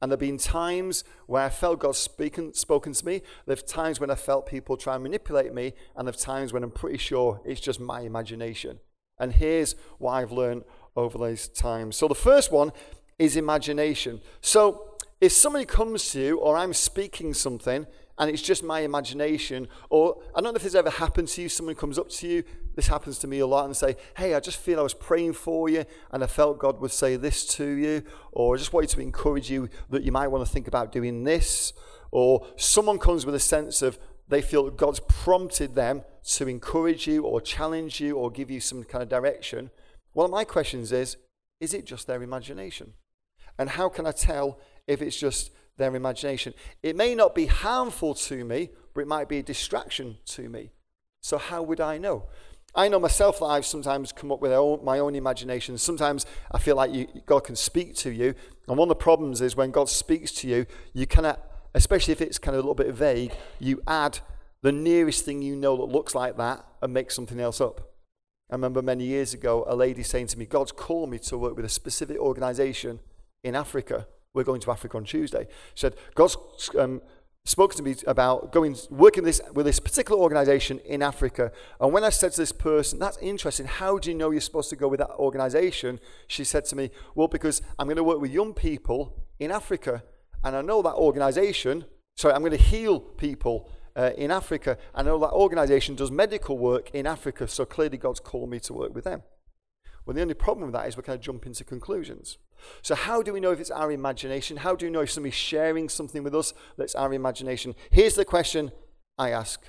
And 0.00 0.10
there 0.10 0.14
have 0.14 0.20
been 0.20 0.38
times 0.38 1.04
where 1.26 1.44
I 1.44 1.48
felt 1.48 1.78
God 1.78 1.94
speaking, 1.94 2.52
spoken 2.54 2.92
to 2.92 3.06
me. 3.06 3.22
There 3.46 3.54
have 3.54 3.64
times 3.64 4.00
when 4.00 4.10
I 4.10 4.16
felt 4.16 4.46
people 4.46 4.76
try 4.76 4.94
and 4.94 5.02
manipulate 5.04 5.54
me. 5.54 5.74
And 5.94 6.08
there 6.08 6.12
have 6.12 6.20
times 6.20 6.52
when 6.52 6.64
I'm 6.64 6.72
pretty 6.72 6.98
sure 6.98 7.40
it's 7.44 7.60
just 7.60 7.78
my 7.78 8.00
imagination. 8.00 8.80
And 9.18 9.32
here's 9.32 9.74
what 9.98 10.12
I've 10.12 10.32
learned 10.32 10.64
over 10.96 11.18
these 11.26 11.48
times. 11.48 11.96
So 11.96 12.08
the 12.08 12.14
first 12.14 12.52
one 12.52 12.72
is 13.18 13.36
imagination. 13.36 14.20
So 14.40 14.96
if 15.20 15.32
somebody 15.32 15.64
comes 15.64 16.10
to 16.12 16.20
you 16.20 16.38
or 16.38 16.56
I'm 16.56 16.72
speaking 16.72 17.34
something 17.34 17.86
and 18.18 18.30
it's 18.30 18.42
just 18.42 18.62
my 18.62 18.80
imagination, 18.80 19.68
or 19.88 20.20
I 20.34 20.40
don't 20.40 20.52
know 20.52 20.56
if 20.56 20.62
this 20.62 20.74
ever 20.74 20.90
happened 20.90 21.28
to 21.28 21.42
you, 21.42 21.48
someone 21.48 21.74
comes 21.74 21.98
up 21.98 22.10
to 22.10 22.28
you, 22.28 22.44
this 22.74 22.86
happens 22.86 23.18
to 23.20 23.26
me 23.26 23.38
a 23.38 23.46
lot, 23.46 23.64
and 23.64 23.76
say, 23.76 23.96
Hey, 24.16 24.34
I 24.34 24.40
just 24.40 24.58
feel 24.58 24.78
I 24.78 24.82
was 24.82 24.94
praying 24.94 25.32
for 25.34 25.68
you 25.68 25.84
and 26.10 26.22
I 26.22 26.26
felt 26.26 26.58
God 26.58 26.80
would 26.80 26.90
say 26.90 27.16
this 27.16 27.46
to 27.56 27.66
you, 27.66 28.02
or 28.32 28.54
I 28.54 28.58
just 28.58 28.72
wanted 28.72 28.90
to 28.90 29.00
encourage 29.00 29.50
you 29.50 29.68
that 29.90 30.02
you 30.02 30.12
might 30.12 30.28
want 30.28 30.46
to 30.46 30.52
think 30.52 30.68
about 30.68 30.92
doing 30.92 31.24
this, 31.24 31.72
or 32.10 32.46
someone 32.56 32.98
comes 32.98 33.24
with 33.24 33.34
a 33.34 33.40
sense 33.40 33.80
of 33.80 33.98
they 34.28 34.42
feel 34.42 34.64
that 34.64 34.76
God's 34.76 35.00
prompted 35.00 35.74
them 35.74 36.02
to 36.24 36.48
encourage 36.48 37.06
you 37.06 37.24
or 37.24 37.40
challenge 37.40 38.00
you 38.00 38.16
or 38.16 38.30
give 38.30 38.50
you 38.50 38.60
some 38.60 38.84
kind 38.84 39.02
of 39.02 39.08
direction. 39.08 39.70
One 40.12 40.26
of 40.26 40.30
my 40.30 40.44
questions 40.44 40.92
is, 40.92 41.16
is 41.60 41.74
it 41.74 41.84
just 41.84 42.06
their 42.06 42.22
imagination? 42.22 42.94
And 43.58 43.70
how 43.70 43.88
can 43.88 44.06
I 44.06 44.12
tell 44.12 44.58
if 44.86 45.02
it's 45.02 45.16
just 45.16 45.50
their 45.76 45.94
imagination. 45.94 46.54
It 46.82 46.96
may 46.96 47.14
not 47.14 47.34
be 47.34 47.46
harmful 47.46 48.14
to 48.14 48.44
me, 48.44 48.70
but 48.94 49.02
it 49.02 49.08
might 49.08 49.28
be 49.28 49.38
a 49.38 49.42
distraction 49.42 50.18
to 50.26 50.48
me. 50.48 50.70
So, 51.22 51.38
how 51.38 51.62
would 51.62 51.80
I 51.80 51.98
know? 51.98 52.28
I 52.74 52.88
know 52.88 52.98
myself 52.98 53.38
that 53.40 53.46
I've 53.46 53.66
sometimes 53.66 54.12
come 54.12 54.32
up 54.32 54.40
with 54.40 54.52
my 54.82 54.98
own 54.98 55.14
imagination. 55.14 55.76
Sometimes 55.76 56.24
I 56.50 56.58
feel 56.58 56.74
like 56.74 56.92
you, 56.92 57.06
God 57.26 57.40
can 57.40 57.54
speak 57.56 57.94
to 57.96 58.10
you. 58.10 58.34
And 58.66 58.78
one 58.78 58.86
of 58.86 58.96
the 58.96 59.02
problems 59.02 59.42
is 59.42 59.54
when 59.54 59.70
God 59.70 59.90
speaks 59.90 60.32
to 60.32 60.48
you, 60.48 60.66
you 60.94 61.06
cannot, 61.06 61.38
especially 61.74 62.12
if 62.12 62.22
it's 62.22 62.38
kind 62.38 62.56
of 62.56 62.64
a 62.64 62.68
little 62.68 62.74
bit 62.74 62.94
vague, 62.94 63.34
you 63.58 63.82
add 63.86 64.20
the 64.62 64.72
nearest 64.72 65.24
thing 65.24 65.42
you 65.42 65.56
know 65.56 65.76
that 65.76 65.92
looks 65.92 66.14
like 66.14 66.36
that 66.36 66.64
and 66.80 66.94
make 66.94 67.10
something 67.10 67.40
else 67.40 67.60
up. 67.60 67.92
I 68.50 68.54
remember 68.54 68.82
many 68.82 69.04
years 69.04 69.34
ago 69.34 69.64
a 69.66 69.74
lady 69.74 70.02
saying 70.02 70.28
to 70.28 70.38
me, 70.38 70.46
God's 70.46 70.72
called 70.72 71.10
me 71.10 71.18
to 71.20 71.38
work 71.38 71.56
with 71.56 71.64
a 71.64 71.70
specific 71.70 72.18
organization 72.18 73.00
in 73.42 73.56
Africa. 73.56 74.06
We're 74.34 74.44
going 74.44 74.60
to 74.60 74.70
Africa 74.70 74.96
on 74.96 75.04
Tuesday. 75.04 75.46
She 75.74 75.80
said, 75.80 75.96
God's 76.14 76.36
um, 76.78 77.02
spoken 77.44 77.76
to 77.78 77.82
me 77.82 77.96
about 78.06 78.52
going 78.52 78.76
working 78.90 79.24
this, 79.24 79.40
with 79.52 79.66
this 79.66 79.80
particular 79.80 80.20
organization 80.20 80.78
in 80.80 81.02
Africa. 81.02 81.50
And 81.80 81.92
when 81.92 82.04
I 82.04 82.10
said 82.10 82.32
to 82.32 82.40
this 82.40 82.52
person, 82.52 82.98
that's 82.98 83.18
interesting, 83.18 83.66
how 83.66 83.98
do 83.98 84.10
you 84.10 84.16
know 84.16 84.30
you're 84.30 84.40
supposed 84.40 84.70
to 84.70 84.76
go 84.76 84.88
with 84.88 85.00
that 85.00 85.10
organization? 85.10 85.98
She 86.28 86.44
said 86.44 86.64
to 86.66 86.76
me, 86.76 86.90
well, 87.14 87.28
because 87.28 87.62
I'm 87.78 87.86
going 87.86 87.96
to 87.96 88.04
work 88.04 88.20
with 88.20 88.30
young 88.30 88.54
people 88.54 89.26
in 89.38 89.50
Africa. 89.50 90.04
And 90.44 90.56
I 90.56 90.62
know 90.62 90.82
that 90.82 90.94
organization, 90.94 91.84
sorry, 92.16 92.34
I'm 92.34 92.42
going 92.42 92.52
to 92.52 92.58
heal 92.58 93.00
people 93.00 93.68
uh, 93.96 94.10
in 94.16 94.30
Africa. 94.30 94.78
I 94.94 95.02
know 95.02 95.18
that 95.18 95.32
organization 95.32 95.94
does 95.94 96.10
medical 96.10 96.58
work 96.58 96.90
in 96.94 97.06
Africa. 97.06 97.48
So 97.48 97.64
clearly 97.64 97.98
God's 97.98 98.20
called 98.20 98.50
me 98.50 98.60
to 98.60 98.72
work 98.72 98.94
with 98.94 99.04
them. 99.04 99.22
Well, 100.04 100.14
the 100.14 100.22
only 100.22 100.34
problem 100.34 100.66
with 100.66 100.74
that 100.74 100.88
is 100.88 100.96
we 100.96 101.02
kind 101.02 101.16
of 101.16 101.22
jump 101.22 101.46
into 101.46 101.64
conclusions. 101.64 102.38
So, 102.80 102.94
how 102.94 103.22
do 103.22 103.32
we 103.32 103.40
know 103.40 103.52
if 103.52 103.60
it's 103.60 103.70
our 103.70 103.92
imagination? 103.92 104.58
How 104.58 104.74
do 104.74 104.86
we 104.86 104.92
know 104.92 105.00
if 105.00 105.10
somebody's 105.10 105.34
sharing 105.34 105.88
something 105.88 106.22
with 106.22 106.34
us 106.34 106.54
that's 106.76 106.94
our 106.94 107.12
imagination? 107.12 107.74
Here's 107.90 108.14
the 108.14 108.24
question 108.24 108.72
I 109.18 109.30
ask 109.30 109.60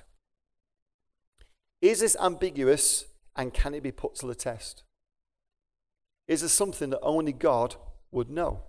Is 1.82 2.00
this 2.00 2.18
ambiguous 2.22 3.06
and 3.36 3.54
can 3.54 3.74
it 3.74 3.84
be 3.84 3.92
put 3.92 4.16
to 4.16 4.28
the 4.28 4.36
test? 4.36 4.84
Is 6.28 6.42
there 6.42 6.50
something 6.50 6.90
that 6.92 7.02
only 7.02 7.34
God 7.34 7.76
would 8.12 8.30
know? 8.30 8.64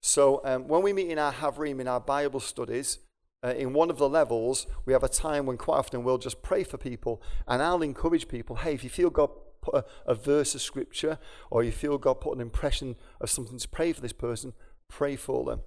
So, 0.00 0.40
um, 0.44 0.68
when 0.68 0.82
we 0.82 0.92
meet 0.92 1.10
in 1.10 1.18
our 1.18 1.32
Havrim, 1.32 1.80
in 1.80 1.88
our 1.88 2.00
Bible 2.00 2.40
studies, 2.40 2.98
uh, 3.44 3.54
in 3.56 3.72
one 3.72 3.90
of 3.90 3.98
the 3.98 4.08
levels, 4.08 4.66
we 4.84 4.92
have 4.92 5.04
a 5.04 5.08
time 5.08 5.46
when 5.46 5.56
quite 5.56 5.78
often 5.78 6.02
we'll 6.02 6.18
just 6.18 6.42
pray 6.42 6.64
for 6.64 6.76
people, 6.76 7.22
and 7.46 7.62
I'll 7.62 7.82
encourage 7.82 8.28
people 8.28 8.56
hey, 8.56 8.74
if 8.74 8.84
you 8.84 8.90
feel 8.90 9.10
God 9.10 9.30
put 9.60 9.74
a, 9.74 9.84
a 10.06 10.14
verse 10.14 10.54
of 10.54 10.62
scripture 10.62 11.18
or 11.50 11.62
you 11.62 11.72
feel 11.72 11.98
God 11.98 12.20
put 12.20 12.34
an 12.34 12.40
impression 12.40 12.96
of 13.20 13.30
something 13.30 13.58
to 13.58 13.68
pray 13.68 13.92
for 13.92 14.00
this 14.00 14.12
person, 14.12 14.52
pray 14.88 15.16
for 15.16 15.44
them. 15.44 15.60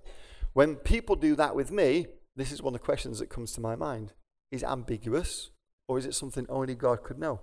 When 0.53 0.75
people 0.75 1.15
do 1.15 1.35
that 1.35 1.55
with 1.55 1.71
me, 1.71 2.07
this 2.35 2.51
is 2.51 2.61
one 2.61 2.73
of 2.73 2.81
the 2.81 2.85
questions 2.85 3.19
that 3.19 3.29
comes 3.29 3.53
to 3.53 3.61
my 3.61 3.75
mind. 3.75 4.13
Is 4.51 4.63
ambiguous 4.63 5.51
or 5.87 5.97
is 5.97 6.05
it 6.05 6.13
something 6.13 6.45
only 6.49 6.75
God 6.75 7.03
could 7.03 7.19
know? 7.19 7.41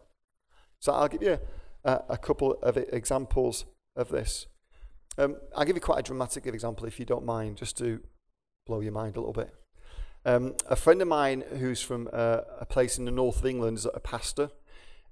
So 0.81 0.93
I'll 0.93 1.09
give 1.09 1.23
you 1.23 1.39
a, 1.85 2.01
a 2.11 2.19
couple 2.19 2.53
of 2.63 2.77
examples 2.77 3.65
of 3.97 4.11
this. 4.11 4.47
Um, 5.17 5.37
I'll 5.57 5.65
give 5.65 5.77
you 5.77 5.81
quite 5.81 5.99
a 5.99 6.03
dramatic 6.03 6.47
example 6.47 6.87
if 6.87 7.01
you 7.01 7.07
don't 7.07 7.25
mind, 7.25 7.57
just 7.57 7.77
to 7.79 8.01
blow 8.67 8.81
your 8.81 8.93
mind 8.93 9.17
a 9.17 9.21
little 9.21 9.33
bit. 9.33 9.53
Um, 10.25 10.55
a 10.69 10.77
friend 10.77 11.01
of 11.01 11.09
mine 11.09 11.45
who's 11.59 11.81
from 11.81 12.09
uh, 12.13 12.41
a 12.59 12.67
place 12.67 12.99
in 12.99 13.05
the 13.05 13.11
north 13.11 13.39
of 13.39 13.47
England 13.47 13.79
is 13.79 13.87
a 13.87 14.01
pastor, 14.01 14.51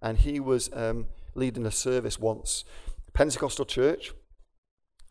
and 0.03 0.19
he 0.19 0.41
was 0.41 0.71
um, 0.73 1.07
leading 1.35 1.65
a 1.67 1.71
service 1.71 2.19
once. 2.19 2.65
Pentecostal 3.13 3.65
church, 3.65 4.13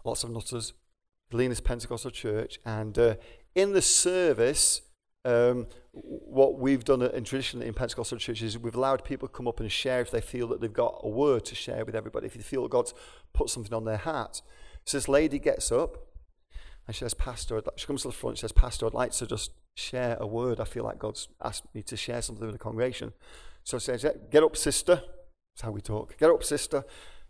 lots 0.03 0.23
of 0.23 0.29
nutters, 0.29 0.73
this 1.31 1.59
Pentecostal 1.59 2.11
church, 2.11 2.59
and 2.65 2.97
uh, 2.97 3.15
in 3.55 3.73
the 3.73 3.81
service, 3.81 4.81
um, 5.25 5.67
what 5.91 6.59
we've 6.59 6.83
done 6.83 7.01
in 7.01 7.23
traditionally 7.23 7.67
in 7.67 7.73
Pentecostal 7.73 8.17
churches 8.17 8.55
is 8.55 8.59
we've 8.59 8.75
allowed 8.75 9.03
people 9.03 9.27
to 9.27 9.33
come 9.33 9.47
up 9.47 9.59
and 9.59 9.71
share 9.71 10.01
if 10.01 10.11
they 10.11 10.21
feel 10.21 10.47
that 10.49 10.61
they've 10.61 10.71
got 10.71 10.99
a 11.03 11.09
word 11.09 11.45
to 11.45 11.55
share 11.55 11.83
with 11.83 11.95
everybody, 11.95 12.27
if 12.27 12.35
they 12.35 12.41
feel 12.41 12.67
God's 12.67 12.93
put 13.33 13.49
something 13.49 13.73
on 13.73 13.85
their 13.85 13.97
heart. 13.97 14.41
So 14.85 14.97
this 14.97 15.07
lady 15.07 15.39
gets 15.39 15.71
up 15.71 15.97
and 16.85 16.95
she 16.95 16.99
says, 16.99 17.15
Pastor, 17.15 17.61
she 17.75 17.87
comes 17.87 18.03
to 18.03 18.09
the 18.09 18.13
front 18.13 18.33
and 18.33 18.39
says, 18.39 18.51
Pastor, 18.51 18.85
I'd 18.85 18.93
like 18.93 19.11
to 19.13 19.25
just 19.25 19.51
share 19.75 20.17
a 20.19 20.25
word. 20.25 20.59
I 20.59 20.63
feel 20.63 20.83
like 20.83 20.99
God's 20.99 21.27
asked 21.43 21.73
me 21.73 21.83
to 21.83 21.97
share 21.97 22.21
something 22.21 22.45
with 22.45 22.55
the 22.55 22.59
congregation. 22.59 23.13
So 23.63 23.77
she 23.77 23.85
says, 23.85 24.05
Get 24.31 24.43
up, 24.43 24.57
sister. 24.57 25.01
That's 25.53 25.61
how 25.61 25.71
we 25.71 25.81
talk. 25.81 26.17
Get 26.17 26.29
up, 26.29 26.43
sister. 26.43 26.83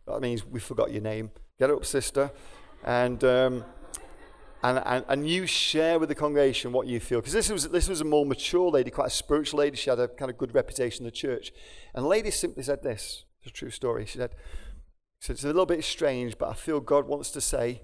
That 0.07 0.21
means 0.21 0.45
we 0.45 0.59
forgot 0.59 0.91
your 0.91 1.01
name. 1.01 1.31
Get 1.59 1.69
up, 1.69 1.85
sister. 1.85 2.31
And, 2.83 3.23
um, 3.23 3.65
and, 4.63 4.81
and, 4.85 5.05
and 5.07 5.29
you 5.29 5.45
share 5.47 5.99
with 5.99 6.09
the 6.09 6.15
congregation 6.15 6.71
what 6.71 6.87
you 6.87 6.99
feel. 6.99 7.19
Because 7.19 7.33
this 7.33 7.49
was, 7.49 7.69
this 7.69 7.87
was 7.87 8.01
a 8.01 8.05
more 8.05 8.25
mature 8.25 8.69
lady, 8.69 8.91
quite 8.91 9.07
a 9.07 9.11
spiritual 9.11 9.59
lady. 9.59 9.77
She 9.77 9.89
had 9.89 9.99
a 9.99 10.07
kind 10.07 10.29
of 10.29 10.37
good 10.37 10.53
reputation 10.53 11.03
in 11.03 11.05
the 11.05 11.11
church. 11.11 11.51
And 11.93 12.05
the 12.05 12.09
lady 12.09 12.31
simply 12.31 12.63
said 12.63 12.83
this. 12.83 13.25
It's 13.41 13.51
a 13.51 13.53
true 13.53 13.69
story. 13.69 14.05
She 14.05 14.17
said, 14.17 14.35
said, 15.19 15.33
It's 15.33 15.43
a 15.43 15.47
little 15.47 15.65
bit 15.65 15.83
strange, 15.83 16.37
but 16.37 16.49
I 16.49 16.53
feel 16.53 16.79
God 16.79 17.07
wants 17.07 17.31
to 17.31 17.41
say 17.41 17.83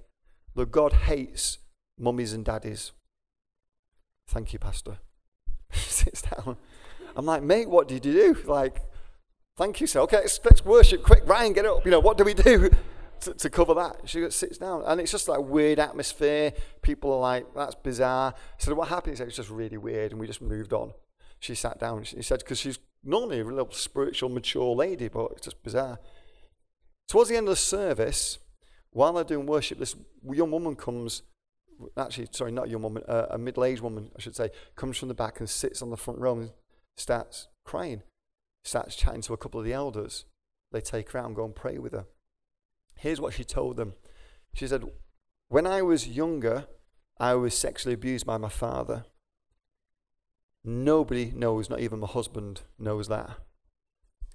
that 0.56 0.72
God 0.72 0.94
hates 0.94 1.60
mummies 1.98 2.34
and 2.34 2.46
daddies. 2.46 2.92
Thank 4.32 4.54
you, 4.54 4.60
Pastor. 4.60 4.98
She 5.72 5.90
sits 5.90 6.24
down. 6.24 6.58
I'm 7.16 7.26
like, 7.26 7.44
mate, 7.44 7.70
what 7.70 7.88
did 7.88 8.06
you 8.06 8.14
do? 8.14 8.38
Like, 8.46 8.82
Thank 9.58 9.82
you, 9.82 9.88
sir. 9.88 10.00
Okay, 10.02 10.18
let's, 10.18 10.40
let's 10.44 10.66
worship 10.66 11.04
quick. 11.04 11.22
Ryan, 11.28 11.54
get 11.54 11.66
up. 11.66 11.86
You 11.86 11.92
know, 11.92 12.00
what 12.00 12.18
do 12.18 12.24
we 12.24 12.34
do 12.34 12.72
to, 13.22 13.34
to 13.34 13.50
cover 13.50 13.74
that? 13.76 13.98
She 14.06 14.30
sits 14.32 14.58
down. 14.58 14.84
And 14.88 15.00
it's 15.02 15.12
just 15.12 15.28
like 15.28 15.40
weird 15.40 15.78
atmosphere. 15.78 16.54
People 16.82 17.14
are 17.14 17.20
like, 17.20 17.46
that's 17.54 17.76
bizarre. 17.76 18.34
So 18.58 18.74
what 18.74 18.88
happened 18.88 19.14
is 19.14 19.20
it 19.20 19.26
was 19.26 19.36
just 19.36 19.50
really 19.50 19.78
weird 19.78 20.12
and 20.12 20.20
we 20.20 20.28
just 20.28 20.42
moved 20.42 20.74
on. 20.74 20.94
She 21.40 21.54
sat 21.54 21.80
down. 21.80 22.04
She 22.06 22.22
said, 22.22 22.40
because 22.40 22.60
she's 22.60 22.80
normally 23.04 23.42
a 23.42 23.44
little 23.44 23.72
spiritual, 23.72 24.30
mature 24.30 24.74
lady, 24.76 25.10
but 25.10 25.32
it's 25.34 25.46
just 25.46 25.62
bizarre. 25.64 26.00
Towards 27.08 27.30
the 27.30 27.36
end 27.36 27.48
of 27.48 27.52
the 27.52 27.58
service, 27.58 28.40
while 28.92 29.14
they're 29.14 29.24
doing 29.24 29.46
worship, 29.46 29.80
this 29.80 29.96
young 30.28 30.52
woman 30.52 30.76
comes, 30.76 31.24
actually, 31.98 32.28
sorry, 32.32 32.52
not 32.52 32.68
a 32.68 32.70
young 32.70 32.82
woman, 32.82 33.04
uh, 33.08 33.28
a 33.32 33.38
middle 33.38 33.64
aged 33.64 33.82
woman, 33.82 34.12
I 34.16 34.22
should 34.22 34.36
say, 34.36 34.50
comes 34.76 34.98
from 34.98 35.08
the 35.08 35.14
back 35.14 35.40
and 35.40 35.50
sits 35.50 35.82
on 35.82 35.90
the 35.90 35.98
front 35.98 36.20
row 36.20 36.38
and 36.38 36.52
starts 36.96 37.48
crying 37.64 38.04
starts 38.64 38.96
chatting 38.96 39.22
to 39.22 39.34
a 39.34 39.38
couple 39.38 39.60
of 39.60 39.66
the 39.66 39.74
elders. 39.74 40.26
They 40.72 40.82
take 40.82 41.12
her 41.12 41.20
out 41.20 41.28
and 41.28 41.36
go 41.36 41.46
and 41.46 41.56
pray 41.56 41.78
with 41.78 41.94
her. 41.94 42.06
Here's 42.96 43.22
what 43.22 43.34
she 43.34 43.44
told 43.44 43.78
them. 43.78 43.94
She 44.54 44.68
said, 44.68 44.84
When 45.48 45.66
I 45.66 45.82
was 45.82 46.08
younger, 46.08 46.68
I 47.20 47.36
was 47.36 47.58
sexually 47.58 47.94
abused 47.94 48.26
by 48.26 48.38
my 48.38 48.50
father. 48.50 49.06
Nobody 50.64 51.32
knows, 51.36 51.70
not 51.70 51.80
even 51.80 52.00
my 52.00 52.08
husband 52.08 52.62
knows 52.78 53.08
that. 53.08 53.38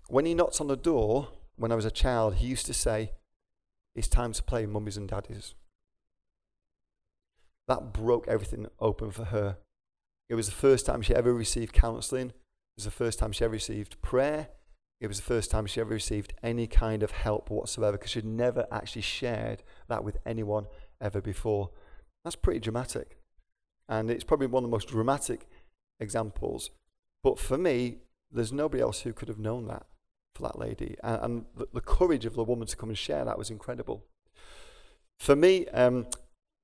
When 0.08 0.26
he 0.26 0.34
knocked 0.34 0.60
on 0.60 0.66
the 0.66 0.76
door 0.76 1.28
when 1.56 1.72
I 1.72 1.76
was 1.76 1.84
a 1.84 1.90
child, 1.90 2.36
he 2.36 2.46
used 2.48 2.66
to 2.66 2.74
say, 2.74 3.12
It's 3.94 4.08
time 4.08 4.32
to 4.32 4.42
play 4.42 4.66
mummies 4.66 4.96
and 4.96 5.08
daddies. 5.08 5.54
That 7.68 7.92
broke 7.92 8.28
everything 8.28 8.66
open 8.80 9.10
for 9.10 9.24
her. 9.26 9.58
It 10.28 10.34
was 10.34 10.46
the 10.46 10.52
first 10.52 10.86
time 10.86 11.02
she 11.02 11.14
ever 11.14 11.32
received 11.32 11.72
counseling. 11.72 12.28
It 12.28 12.34
was 12.76 12.84
the 12.84 12.90
first 12.90 13.18
time 13.18 13.32
she 13.32 13.44
ever 13.44 13.52
received 13.52 14.00
prayer. 14.02 14.48
It 15.00 15.08
was 15.08 15.18
the 15.18 15.26
first 15.26 15.50
time 15.50 15.66
she 15.66 15.80
ever 15.80 15.90
received 15.90 16.34
any 16.42 16.66
kind 16.66 17.02
of 17.02 17.10
help 17.10 17.50
whatsoever 17.50 17.96
because 17.96 18.12
she'd 18.12 18.24
never 18.24 18.66
actually 18.72 19.02
shared 19.02 19.62
that 19.88 20.04
with 20.04 20.16
anyone 20.24 20.66
ever 21.00 21.20
before. 21.20 21.70
That's 22.24 22.36
pretty 22.36 22.60
dramatic. 22.60 23.18
And 23.88 24.10
it's 24.10 24.24
probably 24.24 24.46
one 24.46 24.64
of 24.64 24.70
the 24.70 24.74
most 24.74 24.88
dramatic 24.88 25.46
examples. 26.00 26.70
But 27.22 27.38
for 27.38 27.58
me, 27.58 27.98
there's 28.30 28.52
nobody 28.52 28.82
else 28.82 29.00
who 29.00 29.12
could 29.12 29.28
have 29.28 29.38
known 29.38 29.66
that 29.68 29.86
for 30.34 30.42
that 30.42 30.58
lady. 30.58 30.96
And, 31.02 31.20
and 31.22 31.44
the, 31.56 31.68
the, 31.74 31.80
courage 31.80 32.24
of 32.24 32.34
the 32.34 32.44
woman 32.44 32.66
to 32.66 32.76
come 32.76 32.88
and 32.88 32.98
share 32.98 33.24
that 33.24 33.38
was 33.38 33.50
incredible. 33.50 34.04
For 35.18 35.36
me, 35.36 35.66
um, 35.68 36.06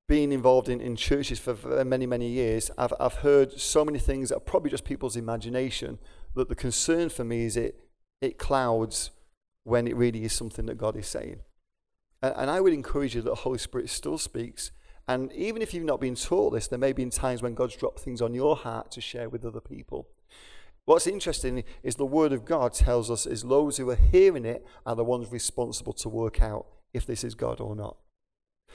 being 0.08 0.32
involved 0.32 0.68
in, 0.68 0.80
in 0.80 0.96
churches 0.96 1.38
for, 1.38 1.54
for 1.54 1.84
many, 1.84 2.06
many 2.06 2.28
years, 2.28 2.70
I've, 2.76 2.92
I've 2.98 3.14
heard 3.14 3.58
so 3.60 3.84
many 3.84 3.98
things 3.98 4.28
that 4.28 4.36
are 4.36 4.40
probably 4.40 4.70
just 4.70 4.84
people's 4.84 5.16
imagination 5.16 5.98
that 6.34 6.48
the 6.48 6.54
concern 6.54 7.08
for 7.08 7.24
me 7.24 7.44
is 7.44 7.56
it, 7.56 7.78
it 8.20 8.38
clouds 8.38 9.10
when 9.64 9.86
it 9.86 9.96
really 9.96 10.24
is 10.24 10.32
something 10.32 10.66
that 10.66 10.78
God 10.78 10.96
is 10.96 11.06
saying. 11.06 11.40
And, 12.20 12.34
and 12.36 12.50
I 12.50 12.60
would 12.60 12.72
encourage 12.72 13.14
you 13.14 13.22
that 13.22 13.30
the 13.30 13.36
Holy 13.36 13.58
Spirit 13.58 13.90
still 13.90 14.18
speaks. 14.18 14.72
And 15.08 15.32
even 15.32 15.62
if 15.62 15.74
you've 15.74 15.84
not 15.84 16.00
been 16.00 16.14
taught 16.14 16.52
this, 16.52 16.68
there 16.68 16.78
may 16.78 16.92
be 16.92 17.04
times 17.06 17.42
when 17.42 17.54
God's 17.54 17.76
dropped 17.76 18.00
things 18.00 18.22
on 18.22 18.34
your 18.34 18.56
heart 18.56 18.90
to 18.92 19.00
share 19.00 19.28
with 19.28 19.44
other 19.44 19.60
people. 19.60 20.08
What's 20.84 21.06
interesting 21.06 21.62
is 21.82 21.94
the 21.94 22.04
Word 22.04 22.32
of 22.32 22.44
God 22.44 22.72
tells 22.72 23.10
us 23.10 23.24
is 23.24 23.42
those 23.42 23.76
who 23.76 23.88
are 23.90 23.96
hearing 23.96 24.44
it 24.44 24.66
are 24.84 24.96
the 24.96 25.04
ones 25.04 25.30
responsible 25.30 25.92
to 25.94 26.08
work 26.08 26.42
out 26.42 26.66
if 26.92 27.06
this 27.06 27.22
is 27.22 27.34
God 27.34 27.60
or 27.60 27.76
not. 27.76 27.96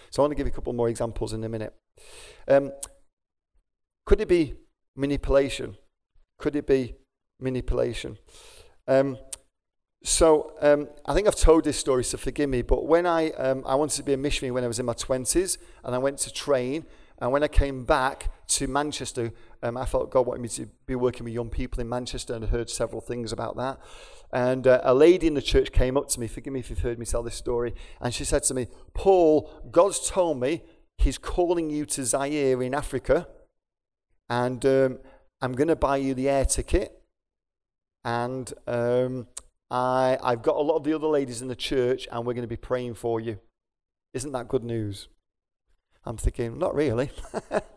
So 0.10 0.22
I 0.22 0.24
want 0.24 0.32
to 0.32 0.36
give 0.36 0.48
you 0.48 0.52
a 0.52 0.56
couple 0.56 0.74
more 0.74 0.90
examples 0.90 1.34
in 1.34 1.44
a 1.44 1.50
minute. 1.50 1.74
Um, 2.48 2.72
could 4.06 4.22
it 4.22 4.28
be 4.28 4.56
manipulation? 4.96 5.78
Could 6.38 6.56
it 6.56 6.68
be 6.68 6.96
manipulation? 7.40 8.18
Um, 8.88 9.18
so 10.04 10.54
um, 10.62 10.88
I 11.06 11.14
think 11.14 11.28
I've 11.28 11.36
told 11.36 11.64
this 11.64 11.78
story, 11.78 12.04
so 12.04 12.18
forgive 12.18 12.50
me. 12.50 12.62
But 12.62 12.86
when 12.86 13.06
I 13.06 13.32
um, 13.32 13.64
I 13.66 13.76
wanted 13.76 13.98
to 13.98 14.04
be 14.04 14.14
a 14.14 14.18
missionary 14.18 14.52
when 14.52 14.64
I 14.64 14.68
was 14.68 14.80
in 14.80 14.86
my 14.86 14.94
twenties, 14.94 15.58
and 15.84 15.94
I 15.96 15.98
went 15.98 16.20
to 16.20 16.32
train, 16.32 16.86
and 17.20 17.32
when 17.32 17.44
I 17.44 17.48
came 17.48 17.84
back 17.84 18.32
to 18.50 18.68
Manchester, 18.68 19.34
um, 19.64 19.78
I 19.78 19.86
felt 19.86 20.12
God 20.12 20.28
wanted 20.28 20.42
me 20.42 20.50
to 20.50 20.68
be 20.86 20.96
working 20.96 21.24
with 21.24 21.34
young 21.34 21.50
people 21.50 21.80
in 21.80 21.90
Manchester, 21.90 22.34
and 22.34 22.46
I 22.46 22.48
heard 22.48 22.70
several 22.70 23.02
things 23.02 23.32
about 23.32 23.58
that. 23.58 23.80
And 24.32 24.68
uh, 24.68 24.82
a 24.84 24.94
lady 24.94 25.28
in 25.28 25.34
the 25.34 25.42
church 25.42 25.72
came 25.72 25.98
up 25.98 26.10
to 26.10 26.20
me, 26.20 26.28
forgive 26.28 26.54
me 26.54 26.60
if 26.60 26.70
you've 26.70 26.80
heard 26.80 27.00
me 27.00 27.06
tell 27.06 27.24
this 27.24 27.36
story, 27.36 27.74
and 28.02 28.14
she 28.14 28.26
said 28.26 28.44
to 28.44 28.54
me, 28.54 28.68
Paul, 28.94 29.50
God's 29.72 30.10
told 30.10 30.40
me 30.40 30.64
he's 30.98 31.18
calling 31.18 31.70
you 31.70 31.86
to 31.86 32.06
Zaire 32.06 32.62
in 32.62 32.74
Africa, 32.74 33.28
and 34.30 34.66
um, 34.66 35.00
I'm 35.42 35.54
going 35.54 35.70
to 35.70 35.76
buy 35.76 35.98
you 35.98 36.14
the 36.14 36.30
air 36.30 36.46
ticket, 36.46 37.02
and 38.04 38.54
um, 38.68 39.28
I, 39.72 40.18
I've 40.22 40.42
got 40.42 40.56
a 40.56 40.62
lot 40.62 40.78
of 40.78 40.84
the 40.84 40.94
other 40.94 41.08
ladies 41.08 41.42
in 41.42 41.48
the 41.48 41.56
church, 41.56 42.08
and 42.12 42.26
we're 42.26 42.34
going 42.34 42.44
to 42.44 42.48
be 42.48 42.58
praying 42.58 42.96
for 42.96 43.20
you. 43.20 43.40
Isn't 44.14 44.32
that 44.32 44.48
good 44.48 44.64
news? 44.64 45.08
I'm 46.06 46.18
thinking, 46.18 46.58
not 46.58 46.74
really. 46.74 47.12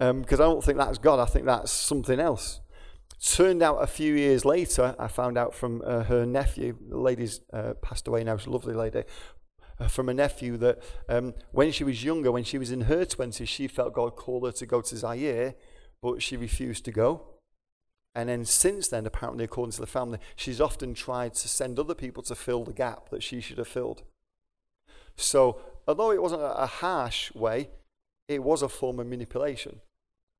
Because 0.00 0.40
um, 0.40 0.46
I 0.46 0.48
don't 0.48 0.64
think 0.64 0.78
that's 0.78 0.96
God, 0.96 1.20
I 1.20 1.26
think 1.26 1.44
that's 1.44 1.70
something 1.70 2.18
else. 2.18 2.60
Turned 3.22 3.62
out 3.62 3.82
a 3.82 3.86
few 3.86 4.14
years 4.14 4.46
later, 4.46 4.96
I 4.98 5.08
found 5.08 5.36
out 5.36 5.54
from 5.54 5.82
uh, 5.84 6.04
her 6.04 6.24
nephew, 6.24 6.78
the 6.88 6.96
lady's 6.96 7.42
uh, 7.52 7.74
passed 7.82 8.08
away 8.08 8.24
now, 8.24 8.38
she's 8.38 8.46
a 8.46 8.50
lovely 8.50 8.72
lady, 8.72 9.04
uh, 9.78 9.88
from 9.88 10.08
a 10.08 10.14
nephew 10.14 10.56
that 10.56 10.82
um, 11.10 11.34
when 11.52 11.70
she 11.70 11.84
was 11.84 12.02
younger, 12.02 12.32
when 12.32 12.44
she 12.44 12.56
was 12.56 12.70
in 12.70 12.82
her 12.82 13.04
20s, 13.04 13.46
she 13.46 13.68
felt 13.68 13.92
God 13.92 14.16
called 14.16 14.46
her 14.46 14.52
to 14.52 14.64
go 14.64 14.80
to 14.80 14.96
Zaire, 14.96 15.54
but 16.00 16.22
she 16.22 16.34
refused 16.34 16.86
to 16.86 16.92
go. 16.92 17.26
And 18.14 18.30
then 18.30 18.46
since 18.46 18.88
then, 18.88 19.04
apparently, 19.04 19.44
according 19.44 19.72
to 19.72 19.80
the 19.82 19.86
family, 19.86 20.18
she's 20.34 20.62
often 20.62 20.94
tried 20.94 21.34
to 21.34 21.48
send 21.48 21.78
other 21.78 21.94
people 21.94 22.22
to 22.22 22.34
fill 22.34 22.64
the 22.64 22.72
gap 22.72 23.10
that 23.10 23.22
she 23.22 23.42
should 23.42 23.58
have 23.58 23.68
filled. 23.68 24.02
So, 25.14 25.60
although 25.86 26.10
it 26.10 26.22
wasn't 26.22 26.42
a 26.42 26.66
harsh 26.66 27.34
way, 27.34 27.68
it 28.28 28.42
was 28.42 28.62
a 28.62 28.68
form 28.70 28.98
of 28.98 29.06
manipulation. 29.06 29.80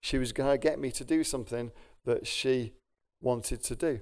She 0.00 0.19
was 0.19 0.33
going 0.33 0.50
to 0.50 0.59
get 0.59 0.78
me 0.78 0.90
to 0.92 1.04
do 1.04 1.25
something 1.25 1.73
that 2.04 2.26
she 2.26 2.75
wanted 3.21 3.62
to 3.64 3.76
do. 3.76 4.00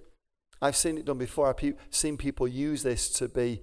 I've 0.61 0.76
seen 0.76 0.99
it 0.99 1.05
done 1.05 1.19
before. 1.19 1.49
I've 1.49 1.75
seen 1.90 2.17
people 2.17 2.49
use 2.49 2.83
this 2.83 3.11
to 3.11 3.28
be 3.28 3.62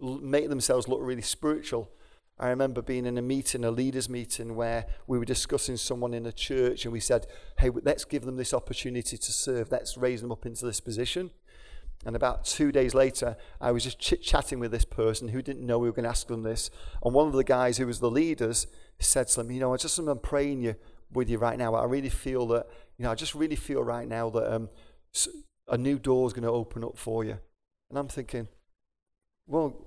make 0.00 0.48
themselves 0.48 0.88
look 0.88 1.00
really 1.02 1.22
spiritual. 1.22 1.90
I 2.38 2.48
remember 2.48 2.80
being 2.80 3.04
in 3.04 3.18
a 3.18 3.22
meeting, 3.22 3.64
a 3.64 3.70
leaders' 3.70 4.08
meeting, 4.08 4.56
where 4.56 4.86
we 5.06 5.18
were 5.18 5.26
discussing 5.26 5.76
someone 5.76 6.14
in 6.14 6.24
a 6.24 6.32
church, 6.32 6.84
and 6.84 6.92
we 6.92 7.00
said, 7.00 7.26
"Hey, 7.58 7.68
let's 7.68 8.06
give 8.06 8.22
them 8.22 8.36
this 8.36 8.54
opportunity 8.54 9.18
to 9.18 9.32
serve. 9.32 9.70
Let's 9.70 9.98
raise 9.98 10.22
them 10.22 10.32
up 10.32 10.46
into 10.46 10.64
this 10.64 10.80
position." 10.80 11.32
And 12.06 12.16
about 12.16 12.46
two 12.46 12.72
days 12.72 12.94
later, 12.94 13.36
I 13.60 13.72
was 13.72 13.84
just 13.84 13.98
chit 13.98 14.22
chatting 14.22 14.58
with 14.58 14.70
this 14.70 14.86
person 14.86 15.28
who 15.28 15.42
didn't 15.42 15.66
know 15.66 15.78
we 15.78 15.88
were 15.88 15.94
going 15.94 16.04
to 16.04 16.10
ask 16.10 16.28
them 16.28 16.44
this. 16.44 16.70
And 17.04 17.12
one 17.12 17.26
of 17.26 17.34
the 17.34 17.44
guys 17.44 17.76
who 17.76 17.86
was 17.86 18.00
the 18.00 18.10
leaders 18.10 18.66
said 18.98 19.28
to 19.28 19.36
them, 19.42 19.50
You 19.50 19.60
know, 19.60 19.74
I 19.74 19.76
just 19.76 19.98
am 19.98 20.18
praying 20.18 20.62
you 20.62 20.76
with 21.12 21.28
you 21.28 21.38
right 21.38 21.58
now. 21.58 21.74
I 21.74 21.84
really 21.84 22.08
feel 22.08 22.46
that 22.48 22.66
you 23.00 23.04
know, 23.04 23.12
I 23.12 23.14
just 23.14 23.34
really 23.34 23.56
feel 23.56 23.82
right 23.82 24.06
now 24.06 24.28
that 24.28 24.54
um, 24.54 24.68
a 25.66 25.78
new 25.78 25.98
door 25.98 26.26
is 26.26 26.34
going 26.34 26.42
to 26.42 26.50
open 26.50 26.84
up 26.84 26.98
for 26.98 27.24
you. 27.24 27.38
And 27.88 27.98
I'm 27.98 28.08
thinking, 28.08 28.46
well, 29.46 29.86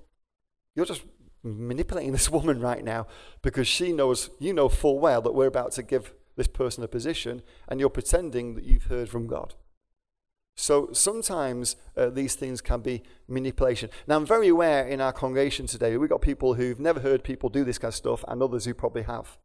you're 0.74 0.84
just 0.84 1.02
manipulating 1.44 2.10
this 2.10 2.28
woman 2.38 2.58
right 2.60 2.82
now 2.82 3.06
because 3.40 3.68
she 3.68 3.92
knows, 3.92 4.30
you 4.40 4.52
know 4.52 4.68
full 4.68 4.98
well 4.98 5.22
that 5.22 5.32
we're 5.32 5.46
about 5.46 5.70
to 5.72 5.84
give 5.84 6.12
this 6.36 6.48
person 6.48 6.82
a 6.82 6.88
position 6.88 7.42
and 7.68 7.78
you're 7.78 7.88
pretending 7.88 8.56
that 8.56 8.64
you've 8.64 8.86
heard 8.86 9.08
from 9.08 9.28
God. 9.28 9.54
So 10.56 10.90
sometimes 10.92 11.76
uh, 11.96 12.10
these 12.10 12.34
things 12.34 12.60
can 12.60 12.80
be 12.80 13.02
manipulation. 13.28 13.90
Now, 14.08 14.16
I'm 14.16 14.26
very 14.26 14.48
aware 14.48 14.86
in 14.86 15.00
our 15.00 15.12
congregation 15.12 15.66
today, 15.66 15.96
we've 15.96 16.10
got 16.10 16.20
people 16.20 16.54
who've 16.54 16.80
never 16.80 17.00
heard 17.00 17.24
people 17.24 17.48
do 17.48 17.64
this 17.64 17.78
kind 17.78 17.90
of 17.90 17.94
stuff 17.94 18.24
and 18.28 18.42
others 18.42 18.64
who 18.64 18.74
probably 18.74 19.02
have. 19.02 19.38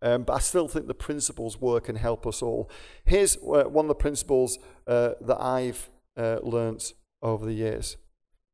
Um, 0.00 0.22
but 0.22 0.34
I 0.34 0.38
still 0.38 0.68
think 0.68 0.86
the 0.86 0.94
principles 0.94 1.60
work 1.60 1.88
and 1.88 1.98
help 1.98 2.26
us 2.26 2.42
all. 2.42 2.70
Here's 3.04 3.36
uh, 3.36 3.64
one 3.64 3.86
of 3.86 3.88
the 3.88 3.94
principles 3.94 4.58
uh, 4.86 5.10
that 5.20 5.40
I've 5.40 5.90
uh, 6.16 6.38
learnt 6.42 6.92
over 7.22 7.44
the 7.44 7.54
years 7.54 7.96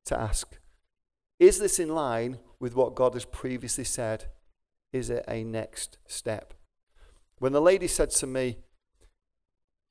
to 0.07 0.18
ask 0.18 0.59
Is 1.38 1.59
this 1.59 1.78
in 1.78 1.88
line 1.88 2.38
with 2.61 2.74
what 2.74 2.94
God 2.94 3.14
has 3.14 3.24
previously 3.24 3.85
said? 3.85 4.26
Is 4.92 5.11
it 5.11 5.24
a 5.28 5.44
next 5.44 5.98
step? 6.07 6.54
When 7.38 7.52
the 7.52 7.61
lady 7.61 7.88
said 7.88 8.11
to 8.11 8.26
me, 8.26 8.59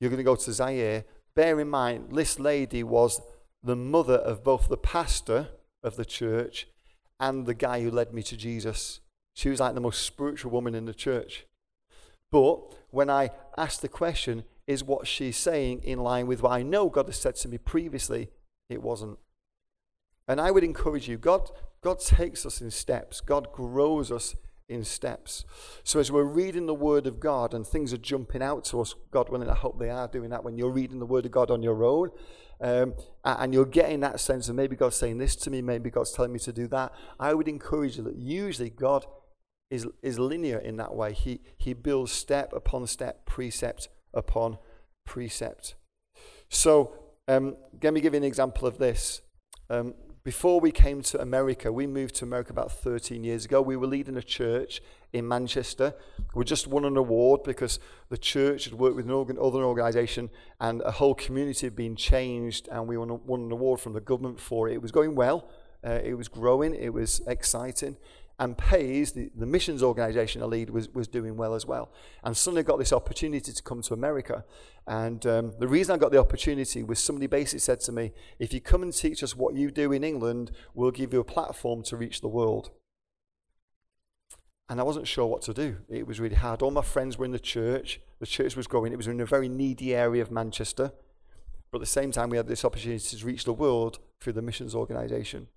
You're 0.00 0.10
going 0.10 0.18
to 0.18 0.24
go 0.24 0.36
to 0.36 0.52
Zaire, 0.52 1.04
bear 1.36 1.60
in 1.60 1.68
mind, 1.68 2.12
this 2.12 2.38
lady 2.38 2.82
was 2.82 3.20
the 3.62 3.76
mother 3.76 4.16
of 4.16 4.44
both 4.44 4.68
the 4.68 4.76
pastor 4.76 5.48
of 5.82 5.96
the 5.96 6.04
church 6.04 6.66
and 7.20 7.46
the 7.46 7.54
guy 7.54 7.82
who 7.82 7.90
led 7.90 8.12
me 8.12 8.22
to 8.22 8.36
Jesus. 8.36 9.00
She 9.34 9.50
was 9.50 9.60
like 9.60 9.74
the 9.74 9.80
most 9.80 10.02
spiritual 10.02 10.52
woman 10.52 10.74
in 10.74 10.86
the 10.86 10.94
church. 10.94 11.46
But 12.30 12.74
when 12.90 13.10
I 13.10 13.30
asked 13.56 13.82
the 13.82 13.88
question, 13.88 14.44
is 14.66 14.82
what 14.82 15.06
she's 15.06 15.36
saying 15.36 15.82
in 15.82 15.98
line 15.98 16.26
with 16.26 16.42
what 16.42 16.52
I 16.52 16.62
know 16.62 16.88
God 16.88 17.06
has 17.06 17.16
said 17.16 17.36
to 17.36 17.48
me 17.48 17.58
previously? 17.58 18.30
It 18.68 18.82
wasn't. 18.82 19.18
And 20.26 20.40
I 20.40 20.50
would 20.50 20.64
encourage 20.64 21.08
you, 21.08 21.18
God, 21.18 21.50
God 21.82 22.00
takes 22.00 22.46
us 22.46 22.60
in 22.60 22.70
steps, 22.70 23.20
God 23.20 23.52
grows 23.52 24.10
us 24.10 24.34
in 24.68 24.84
steps. 24.84 25.44
So 25.82 26.00
as 26.00 26.10
we're 26.10 26.24
reading 26.24 26.64
the 26.64 26.74
Word 26.74 27.06
of 27.06 27.20
God 27.20 27.52
and 27.52 27.66
things 27.66 27.92
are 27.92 27.98
jumping 27.98 28.42
out 28.42 28.64
to 28.66 28.80
us, 28.80 28.94
God 29.10 29.28
willing, 29.28 29.50
I 29.50 29.54
hope 29.54 29.78
they 29.78 29.90
are 29.90 30.08
doing 30.08 30.30
that 30.30 30.42
when 30.42 30.56
you're 30.56 30.70
reading 30.70 30.98
the 30.98 31.06
Word 31.06 31.26
of 31.26 31.32
God 31.32 31.50
on 31.50 31.62
your 31.62 31.84
own. 31.84 32.10
Um, 32.60 32.94
and 33.24 33.52
you're 33.52 33.66
getting 33.66 34.00
that 34.00 34.20
sense 34.20 34.48
of 34.48 34.54
maybe 34.54 34.76
God's 34.76 34.96
saying 34.96 35.18
this 35.18 35.36
to 35.36 35.50
me, 35.50 35.60
maybe 35.60 35.90
God's 35.90 36.12
telling 36.12 36.32
me 36.32 36.38
to 36.40 36.52
do 36.52 36.66
that. 36.68 36.92
I 37.20 37.34
would 37.34 37.48
encourage 37.48 37.98
you 37.98 38.04
that 38.04 38.16
usually 38.16 38.70
God 38.70 39.04
is, 39.70 39.86
is 40.02 40.18
linear 40.18 40.58
in 40.58 40.76
that 40.76 40.94
way. 40.94 41.12
He, 41.12 41.40
he 41.56 41.72
builds 41.72 42.12
step 42.12 42.52
upon 42.52 42.86
step, 42.86 43.26
precept 43.26 43.88
upon 44.12 44.58
precept. 45.04 45.74
So, 46.48 46.94
um, 47.26 47.56
let 47.82 47.94
me 47.94 48.00
give 48.00 48.12
you 48.12 48.18
an 48.18 48.24
example 48.24 48.68
of 48.68 48.78
this. 48.78 49.22
Um, 49.70 49.94
before 50.24 50.58
we 50.58 50.70
came 50.70 51.02
to 51.02 51.20
America, 51.20 51.70
we 51.70 51.86
moved 51.86 52.14
to 52.16 52.24
America 52.24 52.50
about 52.50 52.72
13 52.72 53.24
years 53.24 53.44
ago. 53.44 53.60
We 53.60 53.76
were 53.76 53.86
leading 53.86 54.16
a 54.16 54.22
church 54.22 54.80
in 55.12 55.28
Manchester. 55.28 55.94
We 56.34 56.44
just 56.44 56.66
won 56.66 56.86
an 56.86 56.96
award 56.96 57.42
because 57.44 57.78
the 58.08 58.16
church 58.16 58.64
had 58.64 58.74
worked 58.74 58.96
with 58.96 59.04
an 59.04 59.10
organ, 59.10 59.36
other 59.38 59.62
organization 59.62 60.30
and 60.60 60.80
a 60.82 60.92
whole 60.92 61.14
community 61.14 61.66
had 61.66 61.76
been 61.76 61.94
changed, 61.94 62.68
and 62.72 62.88
we 62.88 62.96
won, 62.96 63.20
won 63.26 63.42
an 63.42 63.52
award 63.52 63.80
from 63.80 63.92
the 63.92 64.00
government 64.00 64.40
for 64.40 64.68
it. 64.68 64.74
It 64.74 64.82
was 64.82 64.92
going 64.92 65.14
well, 65.14 65.48
uh, 65.86 66.00
it 66.02 66.14
was 66.14 66.28
growing, 66.28 66.74
it 66.74 66.92
was 66.92 67.20
exciting 67.26 67.98
and 68.38 68.58
Pais, 68.58 69.12
the, 69.12 69.30
the 69.36 69.46
missions 69.46 69.82
organization 69.82 70.42
I 70.42 70.46
lead, 70.46 70.70
was, 70.70 70.88
was 70.88 71.06
doing 71.06 71.36
well 71.36 71.54
as 71.54 71.66
well. 71.66 71.92
And 72.24 72.36
suddenly 72.36 72.64
got 72.64 72.78
this 72.78 72.92
opportunity 72.92 73.52
to 73.52 73.62
come 73.62 73.80
to 73.82 73.94
America. 73.94 74.44
And 74.86 75.24
um, 75.26 75.54
the 75.58 75.68
reason 75.68 75.94
I 75.94 75.98
got 75.98 76.10
the 76.10 76.18
opportunity 76.18 76.82
was 76.82 76.98
somebody 76.98 77.28
basically 77.28 77.60
said 77.60 77.80
to 77.80 77.92
me, 77.92 78.12
if 78.40 78.52
you 78.52 78.60
come 78.60 78.82
and 78.82 78.92
teach 78.92 79.22
us 79.22 79.36
what 79.36 79.54
you 79.54 79.70
do 79.70 79.92
in 79.92 80.02
England, 80.02 80.50
we'll 80.74 80.90
give 80.90 81.12
you 81.12 81.20
a 81.20 81.24
platform 81.24 81.84
to 81.84 81.96
reach 81.96 82.20
the 82.20 82.28
world. 82.28 82.70
And 84.68 84.80
I 84.80 84.82
wasn't 84.82 85.06
sure 85.06 85.26
what 85.26 85.42
to 85.42 85.54
do. 85.54 85.76
It 85.88 86.06
was 86.06 86.18
really 86.18 86.36
hard. 86.36 86.60
All 86.60 86.70
my 86.70 86.82
friends 86.82 87.16
were 87.16 87.24
in 87.24 87.32
the 87.32 87.38
church. 87.38 88.00
The 88.18 88.26
church 88.26 88.56
was 88.56 88.66
growing. 88.66 88.92
It 88.92 88.96
was 88.96 89.06
in 89.06 89.20
a 89.20 89.26
very 89.26 89.48
needy 89.48 89.94
area 89.94 90.22
of 90.22 90.30
Manchester. 90.30 90.92
But 91.70 91.78
at 91.78 91.80
the 91.82 91.86
same 91.86 92.10
time, 92.10 92.30
we 92.30 92.36
had 92.36 92.48
this 92.48 92.64
opportunity 92.64 93.16
to 93.16 93.26
reach 93.26 93.44
the 93.44 93.52
world 93.52 93.98
through 94.20 94.32
the 94.32 94.42
missions 94.42 94.74
organization. 94.74 95.48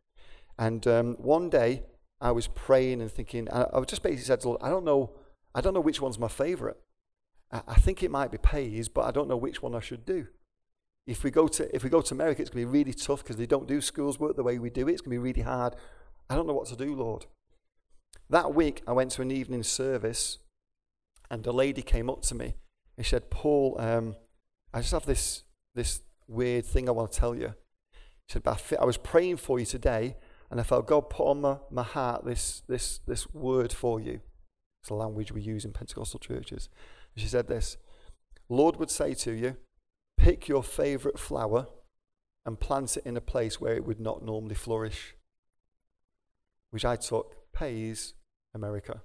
And 0.60 0.86
um, 0.88 1.13
one 1.20 1.50
day, 1.50 1.84
I 2.20 2.32
was 2.32 2.48
praying 2.48 3.02
and 3.02 3.12
thinking, 3.12 3.48
I, 3.52 3.66
I 3.74 3.82
just 3.82 4.04
basically 4.04 4.24
said, 4.24 4.42
to 4.42 4.58
I 4.62 4.70
don't 4.70 4.86
know, 4.86 5.12
I 5.54 5.62
don't 5.62 5.74
know 5.74 5.82
which 5.82 6.02
one's 6.02 6.20
my 6.20 6.28
favorite. 6.28 6.78
I 7.52 7.76
think 7.76 8.04
it 8.04 8.12
might 8.12 8.32
be 8.32 8.38
Pais, 8.38 8.90
but 8.90 9.06
I 9.06 9.12
don't 9.12 9.30
know 9.30 9.38
which 9.38 9.62
one 9.62 9.74
I 9.74 9.80
should 9.80 10.06
do. 10.06 10.28
If 11.06 11.24
we 11.24 11.32
go 11.32 11.48
to 11.48 11.74
if 11.74 11.84
we 11.84 11.90
go 11.90 12.02
to 12.02 12.14
America, 12.14 12.42
it's 12.42 12.52
going 12.52 12.66
to 12.66 12.72
be 12.72 12.78
really 12.80 12.94
tough 12.94 13.24
because 13.24 13.38
they 13.38 13.46
don't 13.46 13.68
do 13.68 13.80
schools 13.80 14.20
work 14.20 14.36
the 14.36 14.44
way 14.44 14.60
we 14.60 14.70
do 14.70 14.90
it. 14.90 14.92
It's 14.92 15.02
going 15.02 15.16
to 15.16 15.22
be 15.22 15.30
really 15.30 15.44
hard. 15.44 15.76
I 16.30 16.36
don't 16.36 16.46
know 16.46 16.54
what 16.54 16.68
to 16.68 16.76
do, 16.76 16.94
Lord. 16.94 17.26
That 18.30 18.54
week, 18.54 18.84
I 18.86 18.92
went 18.92 19.12
to 19.12 19.22
an 19.22 19.32
evening 19.32 19.64
service, 19.64 20.40
and 21.32 21.48
a 21.48 21.54
lady 21.54 21.82
came 21.82 22.10
up 22.10 22.22
to 22.24 22.36
me 22.36 22.56
and 22.98 23.06
she 23.06 23.12
said, 23.12 23.30
"Paul, 23.30 23.78
um, 23.80 24.16
I 24.74 24.82
just 24.82 24.92
have 24.92 25.06
this 25.06 25.44
this 25.76 26.02
weird 26.28 26.66
thing 26.66 26.90
I 26.90 26.92
want 26.92 27.12
to 27.14 27.20
tell 27.20 27.36
you." 27.36 27.54
She 28.28 28.34
said, 28.34 28.44
"But 28.44 28.62
I, 28.74 28.82
I 28.82 28.86
was 28.86 28.98
praying 28.98 29.38
for 29.38 29.60
you 29.60 29.66
today, 29.66 30.18
and 30.50 30.60
I 30.60 30.64
felt 30.64 30.88
God 30.88 31.10
put 31.10 31.26
on 31.28 31.42
my, 31.42 31.58
my 31.70 31.84
heart 31.84 32.26
this 32.26 32.64
this 32.68 33.00
this 33.08 33.34
word 33.34 33.72
for 33.72 34.00
you." 34.00 34.22
It's 34.82 34.90
the 34.90 34.96
language 34.96 35.32
we 35.32 35.42
use 35.42 35.66
in 35.66 35.74
Pentecostal 35.74 36.20
churches. 36.20 36.70
And 37.16 37.22
she 37.22 37.30
said 37.30 37.48
this: 37.48 37.78
"Lord 38.50 38.78
would 38.78 38.92
say 38.92 39.14
to 39.14 39.32
you." 39.32 39.58
Pick 40.18 40.48
your 40.48 40.64
favorite 40.64 41.20
flower 41.20 41.68
and 42.44 42.60
plant 42.60 42.98
it 42.98 43.06
in 43.06 43.16
a 43.16 43.22
place 43.22 43.62
where 43.62 43.76
it 43.76 43.86
would 43.86 44.00
not 44.00 44.26
normally 44.26 44.56
flourish, 44.56 45.16
which 46.72 46.84
I 46.84 46.96
took 46.96 47.54
Pais 47.54 48.16
America. 48.54 49.04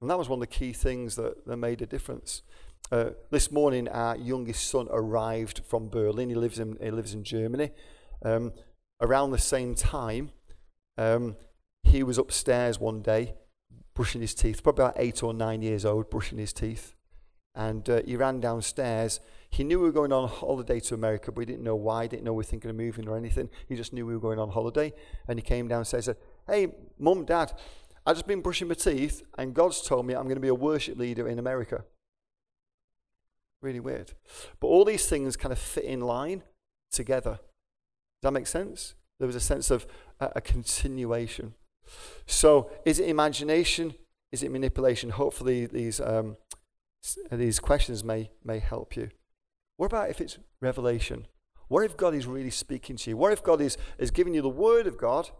And 0.00 0.10
that 0.10 0.18
was 0.18 0.28
one 0.28 0.38
of 0.38 0.40
the 0.40 0.46
key 0.48 0.72
things 0.72 1.14
that, 1.16 1.46
that 1.46 1.56
made 1.56 1.82
a 1.82 1.86
difference. 1.86 2.42
Uh, 2.90 3.10
this 3.30 3.52
morning, 3.52 3.88
our 3.88 4.16
youngest 4.16 4.68
son 4.68 4.88
arrived 4.90 5.62
from 5.64 5.88
Berlin. 5.88 6.28
He 6.28 6.34
lives 6.34 6.58
in, 6.58 6.76
he 6.82 6.90
lives 6.90 7.14
in 7.14 7.22
Germany. 7.22 7.70
Um, 8.24 8.52
around 9.00 9.30
the 9.30 9.38
same 9.38 9.74
time, 9.74 10.32
um, 10.98 11.36
he 11.82 12.02
was 12.02 12.18
upstairs 12.18 12.78
one 12.78 13.02
day 13.02 13.34
brushing 13.94 14.20
his 14.20 14.34
teeth, 14.34 14.62
probably 14.62 14.84
about 14.84 14.96
eight 14.96 15.22
or 15.22 15.32
nine 15.32 15.62
years 15.62 15.84
old, 15.84 16.10
brushing 16.10 16.38
his 16.38 16.52
teeth. 16.52 16.94
And 17.54 17.88
uh, 17.88 18.02
he 18.04 18.16
ran 18.16 18.40
downstairs 18.40 19.20
he 19.54 19.62
knew 19.62 19.78
we 19.78 19.84
were 19.84 19.92
going 19.92 20.12
on 20.12 20.28
holiday 20.28 20.80
to 20.80 20.94
America, 20.94 21.30
but 21.30 21.42
he 21.42 21.46
didn't 21.46 21.62
know 21.62 21.76
why. 21.76 22.08
Didn't 22.08 22.24
know 22.24 22.32
we 22.32 22.38
were 22.38 22.42
thinking 22.42 22.70
of 22.70 22.76
moving 22.76 23.06
or 23.06 23.16
anything. 23.16 23.48
He 23.68 23.76
just 23.76 23.92
knew 23.92 24.04
we 24.04 24.14
were 24.14 24.20
going 24.20 24.40
on 24.40 24.50
holiday. 24.50 24.92
And 25.28 25.38
he 25.38 25.44
came 25.44 25.68
downstairs 25.68 26.08
and 26.08 26.16
said, 26.16 26.24
Hey, 26.48 26.74
mum, 26.98 27.24
dad, 27.24 27.52
I've 28.04 28.16
just 28.16 28.26
been 28.26 28.40
brushing 28.40 28.66
my 28.66 28.74
teeth, 28.74 29.22
and 29.38 29.54
God's 29.54 29.80
told 29.80 30.06
me 30.06 30.14
I'm 30.14 30.24
going 30.24 30.34
to 30.34 30.40
be 30.40 30.48
a 30.48 30.54
worship 30.54 30.98
leader 30.98 31.28
in 31.28 31.38
America. 31.38 31.84
Really 33.62 33.78
weird. 33.78 34.12
But 34.58 34.66
all 34.66 34.84
these 34.84 35.06
things 35.06 35.36
kind 35.36 35.52
of 35.52 35.58
fit 35.60 35.84
in 35.84 36.00
line 36.00 36.42
together. 36.90 37.38
Does 37.38 38.22
that 38.22 38.32
make 38.32 38.48
sense? 38.48 38.94
There 39.18 39.26
was 39.26 39.36
a 39.36 39.40
sense 39.40 39.70
of 39.70 39.86
a, 40.20 40.32
a 40.36 40.40
continuation. 40.40 41.54
So, 42.26 42.70
is 42.84 42.98
it 42.98 43.08
imagination? 43.08 43.94
Is 44.32 44.42
it 44.42 44.50
manipulation? 44.50 45.10
Hopefully, 45.10 45.66
these 45.66 46.00
um, 46.00 46.36
these 47.30 47.60
questions 47.60 48.02
may 48.02 48.30
may 48.42 48.58
help 48.58 48.96
you. 48.96 49.10
What 49.76 49.86
about 49.86 50.10
if 50.10 50.20
it's 50.20 50.38
revelation? 50.60 51.26
What 51.68 51.84
if 51.84 51.96
God 51.96 52.14
is 52.14 52.26
really 52.26 52.50
speaking 52.50 52.96
to 52.96 53.10
you? 53.10 53.16
What 53.16 53.32
if 53.32 53.42
God 53.42 53.60
is, 53.60 53.76
is 53.98 54.10
giving 54.10 54.34
you 54.34 54.42
the 54.42 54.48
word 54.48 54.86
of 54.86 54.98
God, 54.98 55.30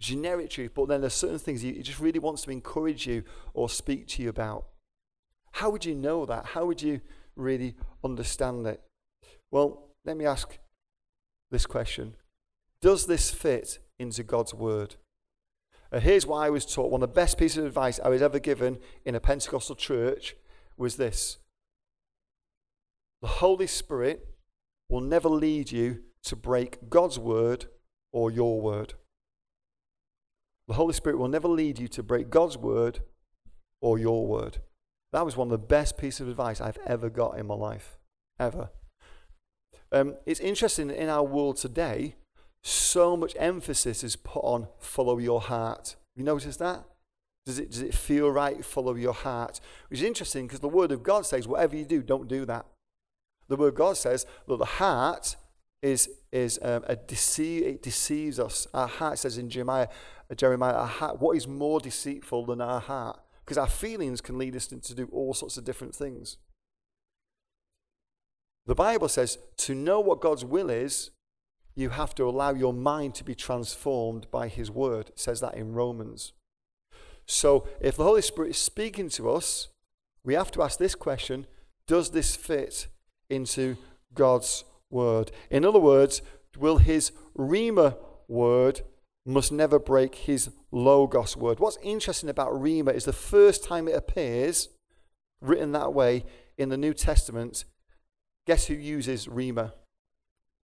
generic 0.00 0.50
truth, 0.50 0.72
but 0.74 0.88
then 0.88 1.00
there's 1.00 1.14
certain 1.14 1.38
things 1.38 1.60
he, 1.60 1.74
he 1.74 1.82
just 1.82 2.00
really 2.00 2.18
wants 2.18 2.42
to 2.42 2.50
encourage 2.50 3.06
you 3.06 3.22
or 3.54 3.68
speak 3.68 4.08
to 4.08 4.22
you 4.22 4.28
about? 4.28 4.66
How 5.52 5.70
would 5.70 5.84
you 5.84 5.94
know 5.94 6.24
that? 6.26 6.46
How 6.46 6.64
would 6.64 6.80
you 6.82 7.00
really 7.36 7.76
understand 8.02 8.66
it? 8.66 8.80
Well, 9.50 9.90
let 10.04 10.16
me 10.16 10.24
ask 10.24 10.58
this 11.50 11.66
question 11.66 12.16
Does 12.82 13.06
this 13.06 13.30
fit 13.30 13.78
into 13.98 14.22
God's 14.22 14.52
word? 14.52 14.96
Uh, 15.92 16.00
here's 16.00 16.26
what 16.26 16.38
I 16.38 16.50
was 16.50 16.66
taught. 16.66 16.90
One 16.90 17.02
of 17.02 17.08
the 17.08 17.14
best 17.14 17.38
pieces 17.38 17.58
of 17.58 17.64
advice 17.64 18.00
I 18.04 18.08
was 18.08 18.20
ever 18.20 18.38
given 18.38 18.78
in 19.04 19.14
a 19.14 19.20
Pentecostal 19.20 19.76
church 19.76 20.36
was 20.76 20.96
this 20.96 21.38
the 23.22 23.28
Holy 23.28 23.68
Spirit 23.68 24.26
will 24.90 25.00
never 25.00 25.28
lead 25.28 25.70
you 25.70 26.00
to 26.24 26.34
break 26.34 26.90
God's 26.90 27.18
word 27.18 27.66
or 28.12 28.30
your 28.32 28.60
word. 28.60 28.94
The 30.66 30.74
Holy 30.74 30.92
Spirit 30.92 31.18
will 31.18 31.28
never 31.28 31.48
lead 31.48 31.78
you 31.78 31.86
to 31.88 32.02
break 32.02 32.30
God's 32.30 32.58
word 32.58 33.00
or 33.80 33.98
your 33.98 34.26
word. 34.26 34.58
That 35.12 35.24
was 35.24 35.36
one 35.36 35.48
of 35.48 35.52
the 35.52 35.58
best 35.58 35.98
pieces 35.98 36.22
of 36.22 36.28
advice 36.28 36.60
I've 36.60 36.78
ever 36.84 37.10
got 37.10 37.38
in 37.38 37.46
my 37.46 37.54
life. 37.54 37.98
Ever. 38.40 38.70
Um, 39.92 40.16
it's 40.26 40.40
interesting 40.40 40.90
in 40.90 41.08
our 41.08 41.22
world 41.22 41.58
today, 41.58 42.16
so 42.62 43.16
much 43.16 43.34
emphasis 43.38 44.04
is 44.04 44.16
put 44.16 44.44
on 44.44 44.68
follow 44.78 45.18
your 45.18 45.40
heart. 45.40 45.96
You 46.14 46.24
notice 46.24 46.56
that? 46.58 46.84
Does 47.44 47.58
it, 47.58 47.70
does 47.70 47.82
it 47.82 47.94
feel 47.94 48.30
right? 48.30 48.64
Follow 48.64 48.94
your 48.94 49.14
heart. 49.14 49.60
Which 49.88 50.00
is 50.00 50.06
interesting 50.06 50.46
because 50.46 50.60
the 50.60 50.68
Word 50.68 50.92
of 50.92 51.02
God 51.02 51.26
says, 51.26 51.48
whatever 51.48 51.76
you 51.76 51.84
do, 51.84 52.02
don't 52.02 52.28
do 52.28 52.44
that. 52.46 52.66
The 53.48 53.56
word 53.56 53.74
God 53.74 53.98
says 53.98 54.24
that 54.48 54.56
the 54.56 54.64
heart 54.64 55.36
is, 55.82 56.08
is 56.30 56.58
um, 56.62 56.84
a 56.86 56.96
deceive, 56.96 57.64
it 57.64 57.82
deceives 57.82 58.38
us. 58.38 58.66
Our 58.72 58.88
heart 58.88 59.18
says 59.18 59.36
in 59.36 59.50
Jeremiah, 59.50 59.88
uh, 60.30 60.34
Jeremiah 60.34 60.74
our 60.74 60.86
heart, 60.86 61.20
what 61.20 61.36
is 61.36 61.46
more 61.46 61.80
deceitful 61.80 62.46
than 62.46 62.60
our 62.60 62.80
heart? 62.80 63.20
Because 63.44 63.58
our 63.58 63.68
feelings 63.68 64.20
can 64.20 64.38
lead 64.38 64.56
us 64.56 64.68
to 64.68 64.94
do 64.94 65.08
all 65.12 65.34
sorts 65.34 65.56
of 65.56 65.64
different 65.64 65.94
things. 65.94 66.38
The 68.64 68.76
Bible 68.76 69.08
says 69.08 69.38
to 69.58 69.74
know 69.74 69.98
what 69.98 70.20
God's 70.20 70.44
will 70.44 70.70
is, 70.70 71.10
you 71.74 71.90
have 71.90 72.14
to 72.16 72.24
allow 72.24 72.52
your 72.52 72.74
mind 72.74 73.14
to 73.16 73.24
be 73.24 73.34
transformed 73.34 74.30
by 74.30 74.48
His 74.48 74.70
word. 74.70 75.08
It 75.10 75.18
says 75.18 75.40
that 75.40 75.54
in 75.54 75.72
Romans. 75.72 76.32
So 77.26 77.66
if 77.80 77.96
the 77.96 78.04
Holy 78.04 78.22
Spirit 78.22 78.50
is 78.50 78.58
speaking 78.58 79.08
to 79.10 79.30
us, 79.30 79.68
we 80.24 80.34
have 80.34 80.50
to 80.52 80.62
ask 80.62 80.78
this 80.78 80.94
question 80.94 81.46
Does 81.86 82.10
this 82.10 82.36
fit 82.36 82.88
into 83.30 83.76
God's 84.14 84.64
word. 84.90 85.32
In 85.50 85.64
other 85.64 85.80
words, 85.80 86.22
will 86.58 86.78
his 86.78 87.12
Rhema 87.36 87.96
word 88.28 88.82
must 89.24 89.52
never 89.52 89.78
break 89.78 90.14
his 90.14 90.50
Logos 90.70 91.36
word. 91.36 91.60
What's 91.60 91.78
interesting 91.82 92.28
about 92.28 92.52
Rhema 92.52 92.92
is 92.94 93.04
the 93.04 93.12
first 93.12 93.64
time 93.64 93.88
it 93.88 93.96
appears 93.96 94.68
written 95.40 95.72
that 95.72 95.94
way 95.94 96.24
in 96.56 96.68
the 96.68 96.76
New 96.76 96.94
Testament, 96.94 97.64
guess 98.46 98.66
who 98.66 98.74
uses 98.74 99.26
Rhema? 99.26 99.72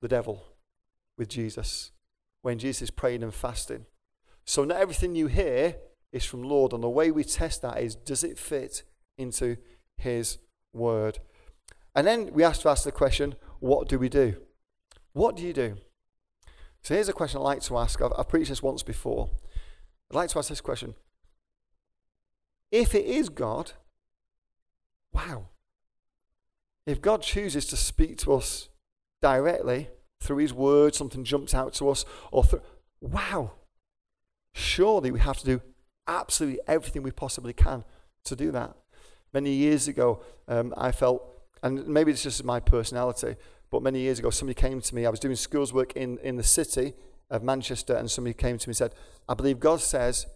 The 0.01 0.07
devil 0.07 0.43
with 1.17 1.29
Jesus 1.29 1.91
when 2.41 2.59
Jesus 2.59 2.83
is 2.83 2.91
praying 2.91 3.23
and 3.23 3.33
fasting. 3.33 3.85
So 4.45 4.63
not 4.63 4.77
everything 4.77 5.15
you 5.15 5.27
hear 5.27 5.75
is 6.11 6.23
from 6.23 6.43
Lord, 6.43 6.71
and 6.71 6.81
the 6.81 6.89
way 6.89 7.11
we 7.11 7.23
test 7.23 7.61
that 7.61 7.81
is 7.81 7.95
does 7.95 8.23
it 8.23 8.39
fit 8.39 8.83
into 9.17 9.57
his 9.97 10.37
word? 10.73 11.19
And 11.95 12.07
then 12.07 12.31
we 12.33 12.43
have 12.43 12.59
to 12.59 12.69
ask 12.69 12.83
the 12.83 12.91
question, 12.91 13.35
what 13.59 13.89
do 13.89 13.99
we 13.99 14.07
do? 14.07 14.37
What 15.13 15.35
do 15.35 15.43
you 15.43 15.53
do? 15.53 15.77
So 16.83 16.93
here's 16.93 17.09
a 17.09 17.13
question 17.13 17.39
I'd 17.39 17.43
like 17.43 17.61
to 17.63 17.77
ask. 17.77 18.01
I've, 18.01 18.13
I've 18.17 18.29
preached 18.29 18.49
this 18.49 18.63
once 18.63 18.83
before. 18.83 19.29
I'd 20.09 20.15
like 20.15 20.29
to 20.29 20.39
ask 20.39 20.49
this 20.49 20.61
question. 20.61 20.95
If 22.71 22.93
it 22.95 23.05
is 23.05 23.29
God, 23.29 23.73
wow. 25.11 25.49
If 26.85 27.01
God 27.01 27.21
chooses 27.21 27.65
to 27.67 27.75
speak 27.75 28.17
to 28.19 28.33
us 28.33 28.69
directly 29.21 29.89
through 30.21 30.37
His 30.37 30.53
Word, 30.53 30.95
something 30.95 31.23
jumps 31.23 31.53
out 31.53 31.73
to 31.75 31.89
us, 31.89 32.05
or 32.31 32.43
through, 32.43 32.61
wow. 33.01 33.51
Surely 34.53 35.11
we 35.11 35.19
have 35.19 35.37
to 35.37 35.45
do 35.45 35.61
absolutely 36.07 36.59
everything 36.67 37.03
we 37.03 37.11
possibly 37.11 37.53
can 37.53 37.83
to 38.23 38.35
do 38.35 38.51
that. 38.51 38.75
Many 39.33 39.51
years 39.51 39.87
ago, 39.87 40.23
um, 40.47 40.73
I 40.77 40.91
felt 40.91 41.37
and 41.63 41.87
maybe 41.87 42.11
it's 42.11 42.23
just 42.23 42.43
my 42.43 42.59
personality, 42.59 43.35
but 43.69 43.81
many 43.81 43.99
years 43.99 44.19
ago, 44.19 44.29
somebody 44.29 44.53
came 44.53 44.81
to 44.81 44.95
me. 44.95 45.05
I 45.05 45.09
was 45.09 45.19
doing 45.19 45.35
schools 45.35 45.73
work 45.73 45.93
in, 45.93 46.17
in 46.19 46.37
the 46.37 46.43
city 46.43 46.93
of 47.29 47.43
Manchester, 47.43 47.95
and 47.95 48.09
somebody 48.09 48.33
came 48.33 48.57
to 48.57 48.69
me 48.69 48.71
and 48.71 48.77
said, 48.77 48.95
I 49.27 49.33
believe 49.33 49.59
God 49.59 49.81
says, 49.81 50.27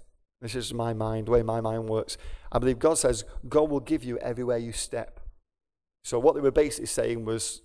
this 0.42 0.56
is 0.56 0.74
my 0.74 0.94
mind, 0.94 1.28
the 1.28 1.32
way 1.32 1.44
my 1.44 1.62
mind 1.62 1.88
works. 1.88 2.18
I 2.52 2.60
believe 2.60 2.80
God 2.80 2.98
says, 2.98 3.24
God 3.48 3.70
will 3.70 3.80
give 3.80 4.04
you 4.04 4.18
everywhere 4.20 4.58
you 4.58 4.72
step. 4.72 5.20
So, 6.04 6.18
what 6.18 6.34
they 6.34 6.42
were 6.42 6.52
basically 6.52 6.88
saying 6.88 7.26
was 7.26 7.62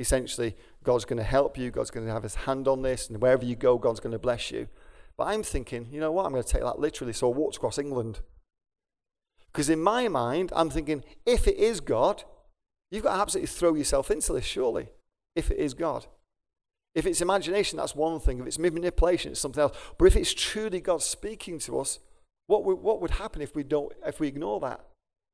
essentially, 0.00 0.56
God's 0.82 1.04
going 1.04 1.18
to 1.18 1.22
help 1.22 1.56
you, 1.56 1.70
God's 1.70 1.92
going 1.92 2.06
to 2.06 2.12
have 2.12 2.24
his 2.24 2.34
hand 2.34 2.66
on 2.66 2.82
this, 2.82 3.08
and 3.08 3.20
wherever 3.22 3.44
you 3.44 3.54
go, 3.54 3.78
God's 3.78 4.00
going 4.00 4.12
to 4.12 4.18
bless 4.18 4.50
you. 4.50 4.66
But 5.16 5.28
I'm 5.28 5.44
thinking, 5.44 5.86
you 5.92 6.00
know 6.00 6.10
what? 6.10 6.26
I'm 6.26 6.32
going 6.32 6.42
to 6.42 6.48
take 6.48 6.62
that 6.62 6.80
literally. 6.80 7.12
So, 7.12 7.30
I 7.30 7.36
walked 7.36 7.56
across 7.56 7.78
England. 7.78 8.20
Because 9.52 9.68
in 9.68 9.80
my 9.80 10.08
mind, 10.08 10.52
I'm 10.56 10.70
thinking, 10.70 11.04
if 11.26 11.46
it 11.46 11.56
is 11.56 11.80
God, 11.80 12.24
You've 12.90 13.04
got 13.04 13.14
to 13.14 13.22
absolutely 13.22 13.46
throw 13.46 13.74
yourself 13.74 14.10
into 14.10 14.32
this, 14.32 14.44
surely, 14.44 14.88
if 15.36 15.50
it 15.50 15.58
is 15.58 15.74
God. 15.74 16.06
If 16.94 17.06
it's 17.06 17.20
imagination, 17.20 17.76
that's 17.76 17.94
one 17.94 18.18
thing. 18.18 18.40
If 18.40 18.46
it's 18.46 18.58
manipulation, 18.58 19.30
it's 19.30 19.40
something 19.40 19.62
else. 19.62 19.76
But 19.96 20.06
if 20.06 20.16
it's 20.16 20.34
truly 20.34 20.80
God 20.80 21.02
speaking 21.02 21.60
to 21.60 21.78
us, 21.78 22.00
what 22.48 22.64
would, 22.64 22.80
what 22.80 23.00
would 23.00 23.12
happen 23.12 23.42
if 23.42 23.54
we, 23.54 23.62
don't, 23.62 23.92
if 24.04 24.18
we 24.18 24.26
ignore 24.26 24.58
that? 24.60 24.84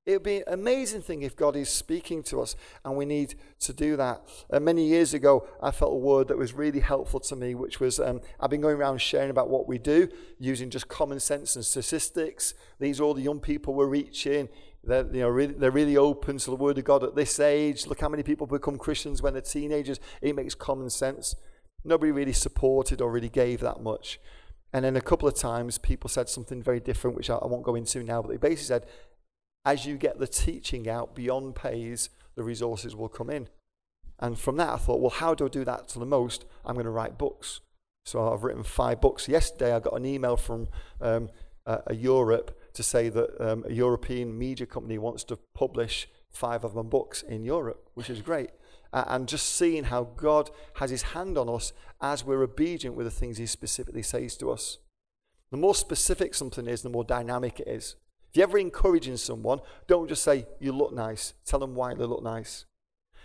It 0.07 0.12
would 0.12 0.23
be 0.23 0.37
an 0.37 0.45
amazing 0.47 1.03
thing 1.03 1.23
if 1.23 1.35
God 1.35 1.57
is 1.57 1.69
speaking 1.69 2.23
to 2.25 2.40
us 2.40 2.55
and 2.85 2.97
we 2.97 3.05
need 3.05 3.35
to 3.59 3.73
do 3.73 3.97
that. 3.97 4.23
Uh, 4.49 4.61
many 4.61 4.87
years 4.87 5.12
ago, 5.12 5.49
I 5.61 5.73
felt 5.73 5.95
a 5.95 5.97
word 5.97 6.29
that 6.29 6.38
was 6.38 6.55
really 6.55 6.79
helpful 6.79 7.19
to 7.19 7.35
me, 7.35 7.57
which 7.57 7.81
was 7.81 7.99
um, 7.99 8.21
I've 8.38 8.51
been 8.51 8.61
going 8.61 8.77
around 8.77 8.99
sharing 8.99 9.31
about 9.31 9.51
what 9.51 9.66
we 9.66 9.79
do 9.79 10.09
using 10.38 10.71
just 10.71 10.87
common 10.87 11.19
sense 11.19 11.57
and 11.57 11.64
statistics. 11.64 12.55
These 12.79 13.01
are 13.01 13.03
all 13.03 13.14
the 13.14 13.23
young 13.23 13.40
people 13.40 13.75
we're 13.75 13.87
reaching. 13.87 14.49
They're, 14.85 15.05
you 15.12 15.23
know, 15.23 15.29
really, 15.29 15.55
they're 15.55 15.73
really 15.73 15.97
open 15.97 16.38
to 16.38 16.51
the 16.51 16.57
Word 16.57 16.79
of 16.79 16.85
God 16.85 17.03
at 17.03 17.16
this 17.16 17.40
age. 17.40 17.88
Look 17.88 18.01
how 18.01 18.09
many 18.09 18.23
people 18.23 18.47
become 18.47 18.79
Christians 18.79 19.23
when 19.23 19.33
they're 19.33 19.42
teenagers. 19.42 19.99
It 20.23 20.37
makes 20.37 20.55
common 20.55 20.88
sense. 20.88 21.35
Nobody 21.83 22.12
really 22.12 22.33
supported 22.33 23.01
or 23.01 23.11
really 23.11 23.29
gave 23.29 23.59
that 23.61 23.83
much. 23.83 24.21
And 24.73 24.85
then 24.85 24.95
a 24.95 25.01
couple 25.01 25.27
of 25.27 25.35
times, 25.35 25.79
people 25.79 26.09
said 26.09 26.29
something 26.29 26.62
very 26.62 26.79
different, 26.79 27.16
which 27.16 27.29
I, 27.29 27.37
I 27.37 27.47
won't 27.47 27.64
go 27.64 27.75
into 27.75 28.05
now, 28.05 28.23
but 28.23 28.29
they 28.31 28.37
basically 28.37 28.66
said, 28.66 28.87
as 29.67 29.85
you 29.85 29.97
get 29.97 30.19
the 30.21 30.29
teaching 30.29 30.89
out 30.89 31.15
beyond 31.15 31.57
Pais, 31.57 32.09
the 32.37 32.45
resources 32.45 32.95
will 32.95 33.09
come 33.09 33.29
in. 33.29 33.49
And 34.21 34.39
from 34.39 34.57
that, 34.57 34.69
I 34.69 34.77
thought, 34.77 35.01
well, 35.01 35.11
how 35.11 35.35
do 35.35 35.47
I 35.47 35.49
do 35.49 35.65
that 35.65 35.89
to 35.89 35.99
the 35.99 36.07
most? 36.07 36.47
I'm 36.65 36.75
going 36.75 36.85
to 36.85 36.91
write 36.91 37.19
books. 37.19 37.61
So 38.05 38.33
I've 38.33 38.45
written 38.45 38.63
five 38.63 39.01
books. 39.01 39.29
Yesterday, 39.29 39.75
I 39.75 39.81
got 39.81 39.97
an 39.97 40.07
email 40.07 40.37
from 40.37 40.69
um, 41.01 41.29
a 41.67 41.95
Europe 41.95 42.57
to 42.75 42.83
say 42.85 43.09
that 43.09 43.31
um, 43.41 43.65
a 43.69 43.73
European 43.73 44.39
media 44.39 44.67
company 44.67 44.99
wants 44.99 45.25
to 45.25 45.39
publish 45.55 46.09
five 46.31 46.63
of 46.63 46.77
my 46.77 46.83
books 46.83 47.23
in 47.23 47.45
Europe, 47.45 47.91
which 47.95 48.09
is 48.09 48.23
great. 48.23 48.51
Uh, 48.93 49.05
and 49.09 49.27
just 49.27 49.57
seeing 49.57 49.85
how 49.85 50.05
God 50.05 50.51
has 50.75 50.91
his 50.91 51.03
hand 51.03 51.37
on 51.37 51.49
us 51.49 51.73
as 52.01 52.25
we're 52.25 52.45
obedient 52.45 52.95
with 52.95 53.07
the 53.07 53.11
things 53.11 53.39
he 53.39 53.47
specifically 53.47 54.03
says 54.03 54.37
to 54.37 54.53
us. 54.53 54.79
The 55.51 55.57
more 55.57 55.75
specific 55.75 56.35
something 56.35 56.69
is, 56.69 56.83
the 56.83 56.89
more 56.89 57.05
dynamic 57.05 57.59
it 57.59 57.69
is. 57.69 57.97
If 58.31 58.37
you're 58.37 58.49
ever 58.49 58.59
encouraging 58.59 59.17
someone, 59.17 59.61
don't 59.87 60.09
just 60.09 60.23
say, 60.23 60.47
You 60.61 60.73
look 60.73 60.93
nice. 60.93 61.35
Tell 61.45 61.59
them 61.59 61.75
why 61.75 61.95
they 61.95 62.05
look 62.05 62.23
nice. 62.23 62.65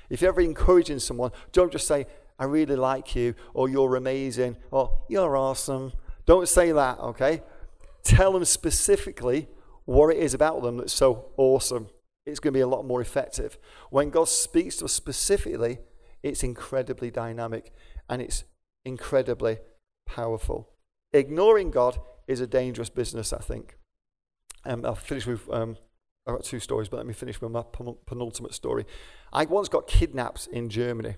If 0.09 0.21
you're 0.21 0.31
ever 0.31 0.41
encouraging 0.41 0.99
someone, 0.99 1.31
don't 1.51 1.71
just 1.71 1.87
say, 1.87 2.05
I 2.37 2.45
really 2.45 2.75
like 2.75 3.15
you, 3.15 3.35
or 3.53 3.69
you're 3.69 3.95
amazing, 3.95 4.57
or 4.71 5.03
you're 5.07 5.37
awesome. 5.37 5.93
Don't 6.25 6.47
say 6.47 6.71
that, 6.71 6.99
okay? 6.99 7.43
Tell 8.03 8.33
them 8.33 8.45
specifically 8.45 9.47
what 9.85 10.15
it 10.15 10.17
is 10.17 10.33
about 10.33 10.63
them 10.63 10.77
that's 10.77 10.93
so 10.93 11.27
awesome. 11.37 11.89
It's 12.25 12.39
going 12.39 12.53
to 12.53 12.57
be 12.57 12.61
a 12.61 12.67
lot 12.67 12.85
more 12.85 13.01
effective. 13.01 13.57
When 13.89 14.09
God 14.09 14.27
speaks 14.27 14.77
to 14.77 14.85
us 14.85 14.93
specifically, 14.93 15.79
it's 16.23 16.43
incredibly 16.43 17.11
dynamic 17.11 17.71
and 18.09 18.21
it's 18.21 18.43
incredibly 18.85 19.59
powerful. 20.05 20.69
Ignoring 21.13 21.71
God 21.71 21.99
is 22.27 22.41
a 22.41 22.47
dangerous 22.47 22.89
business, 22.89 23.33
I 23.33 23.39
think. 23.39 23.77
Um, 24.65 24.85
I'll 24.85 24.95
finish 24.95 25.25
with, 25.25 25.49
um, 25.51 25.77
I've 26.27 26.35
got 26.35 26.43
two 26.43 26.59
stories, 26.59 26.89
but 26.89 26.97
let 26.97 27.05
me 27.05 27.13
finish 27.13 27.41
with 27.41 27.51
my 27.51 27.63
penultimate 28.05 28.53
story. 28.53 28.85
I 29.33 29.45
once 29.45 29.69
got 29.69 29.87
kidnapped 29.87 30.47
in 30.51 30.69
Germany. 30.69 31.15